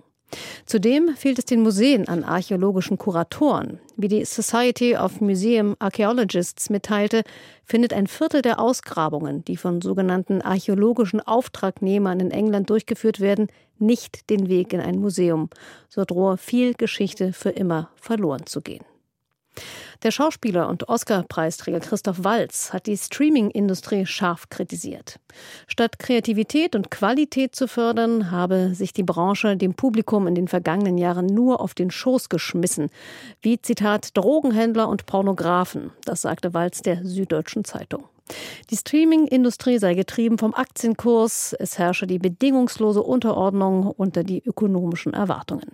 Zudem 0.66 1.16
fehlt 1.16 1.40
es 1.40 1.46
den 1.46 1.62
Museen 1.62 2.08
an 2.08 2.24
archäologischen 2.24 2.98
Kuratoren. 2.98 3.80
Wie 3.96 4.08
die 4.08 4.26
Society 4.26 4.98
of 4.98 5.22
Museum 5.22 5.76
Archaeologists 5.80 6.70
mitteilte, 6.70 7.24
findet 7.64 7.94
ein 7.94 8.08
Viertel 8.08 8.42
der 8.42 8.60
Ausgrabungen, 8.60 9.46
die 9.46 9.58
von 9.58 9.82
sogenannten 9.82 10.42
archäologischen 10.42 11.22
Auftragnehmern 11.22 12.20
in 12.20 12.32
England 12.32 12.70
durchgeführt 12.70 13.20
werden, 13.20 13.48
nicht 13.78 14.30
den 14.30 14.50
Weg 14.50 14.74
in 14.74 14.82
ein 14.82 15.00
Museum. 15.00 15.50
So 15.90 16.04
drohe 16.06 16.38
viel 16.38 16.74
Geschichte 16.74 17.34
für 17.34 17.50
immer 17.50 17.90
verloren 17.96 18.46
zu 18.46 18.62
gehen. 18.62 18.84
Der 20.04 20.12
Schauspieler 20.12 20.68
und 20.70 20.90
Oscar-Preisträger 20.90 21.80
Christoph 21.80 22.24
Walz 22.24 22.74
hat 22.74 22.88
die 22.88 22.98
Streaming-Industrie 22.98 24.06
scharf 24.06 24.50
kritisiert. 24.50 25.20
Statt 25.68 26.00
Kreativität 26.00 26.76
und 26.76 26.92
Qualität 26.92 27.56
zu 27.56 27.68
fördern, 27.68 28.32
habe 28.32 28.74
sich 28.74 28.94
die 28.94 29.04
Branche 29.04 29.58
dem 29.58 29.74
Publikum 29.74 30.28
in 30.28 30.36
den 30.36 30.48
vergangenen 30.48 30.98
Jahren 30.98 31.26
nur 31.26 31.62
auf 31.62 31.74
den 31.74 31.92
Schoß 31.92 32.30
geschmissen. 32.30 32.90
Wie 33.42 33.62
Zitat 33.62 34.16
Drogenhändler 34.16 34.88
und 34.88 35.06
Pornografen. 35.06 35.92
Das 36.06 36.22
sagte 36.22 36.54
Walz 36.54 36.82
der 36.82 37.06
Süddeutschen 37.06 37.64
Zeitung. 37.64 38.06
Die 38.72 38.78
Streaming-Industrie 38.78 39.78
sei 39.78 39.94
getrieben 39.94 40.38
vom 40.38 40.56
Aktienkurs, 40.56 41.54
es 41.54 41.78
herrsche 41.78 42.08
die 42.08 42.18
bedingungslose 42.18 43.04
Unterordnung 43.04 43.86
unter 43.86 44.24
die 44.24 44.44
ökonomischen 44.44 45.14
Erwartungen. 45.14 45.72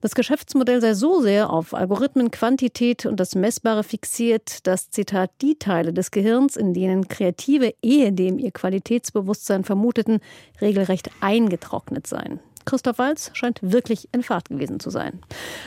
Das 0.00 0.14
Geschäftsmodell 0.14 0.80
sei 0.80 0.94
so 0.94 1.20
sehr 1.20 1.50
auf 1.50 1.74
Algorithmen, 1.74 2.30
Quantität 2.30 3.06
und 3.06 3.18
das 3.18 3.34
Messbare 3.34 3.84
fixiert, 3.84 4.66
dass, 4.66 4.90
Zitat, 4.90 5.30
die 5.40 5.58
Teile 5.58 5.92
des 5.92 6.10
Gehirns, 6.10 6.56
in 6.56 6.74
denen 6.74 7.08
Kreative 7.08 7.74
ehedem 7.82 8.38
ihr 8.38 8.50
Qualitätsbewusstsein 8.50 9.64
vermuteten, 9.64 10.20
regelrecht 10.60 11.10
eingetrocknet 11.20 12.06
seien. 12.06 12.40
Christoph 12.66 12.98
Walz 12.98 13.30
scheint 13.32 13.60
wirklich 13.62 14.08
in 14.12 14.22
Fahrt 14.22 14.48
gewesen 14.48 14.80
zu 14.80 14.90
sein. 14.90 15.20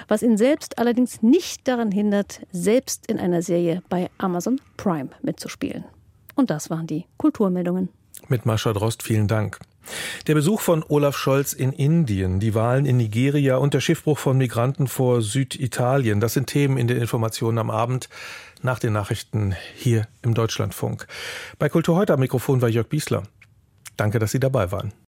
Was 0.08 0.22
ihn 0.22 0.38
selbst 0.38 0.78
allerdings 0.78 1.24
nicht 1.24 1.68
daran 1.68 1.92
hindert, 1.92 2.42
selbst 2.52 3.10
in 3.10 3.18
einer 3.18 3.42
Serie 3.42 3.82
bei 3.90 4.10
Amazon 4.18 4.60
Prime 4.76 5.10
mitzuspielen. 5.22 5.86
Und 6.36 6.50
das 6.50 6.70
waren 6.70 6.88
die 6.88 7.06
Kulturmeldungen. 7.18 7.90
Mit 8.28 8.46
Mascha 8.46 8.74
Drost 8.74 9.02
vielen 9.02 9.28
Dank. 9.28 9.60
Der 10.28 10.34
Besuch 10.34 10.62
von 10.62 10.84
Olaf 10.88 11.18
Scholz 11.18 11.54
in 11.54 11.72
Indien, 11.72 12.40
die 12.40 12.56
Wahlen 12.56 12.86
in 12.86 12.98
Nigeria 12.98 13.58
und 13.58 13.74
der 13.74 13.82
Schiffbruch 13.82 14.18
von 14.18 14.38
Migranten 14.38 14.88
vor 14.88 15.22
Süditalien, 15.22 16.20
das 16.20 16.34
sind 16.34 16.48
Themen 16.48 16.78
in 16.78 16.88
den 16.88 16.98
Informationen 16.98 17.58
am 17.58 17.70
Abend 17.70 18.10
nach 18.62 18.80
den 18.80 18.94
Nachrichten 18.94 19.56
hier 19.76 20.08
im 20.22 20.34
Deutschlandfunk. 20.34 21.08
Bei 21.58 21.70
Kultur 21.70 21.96
heute 21.96 22.14
am 22.14 22.20
Mikrofon 22.20 22.62
war 22.62 22.70
Jörg 22.70 22.88
Biesler. 22.88 23.24
Danke, 23.98 24.20
dass 24.20 24.32
Sie 24.32 24.40
dabei 24.40 24.72
waren. 24.72 24.94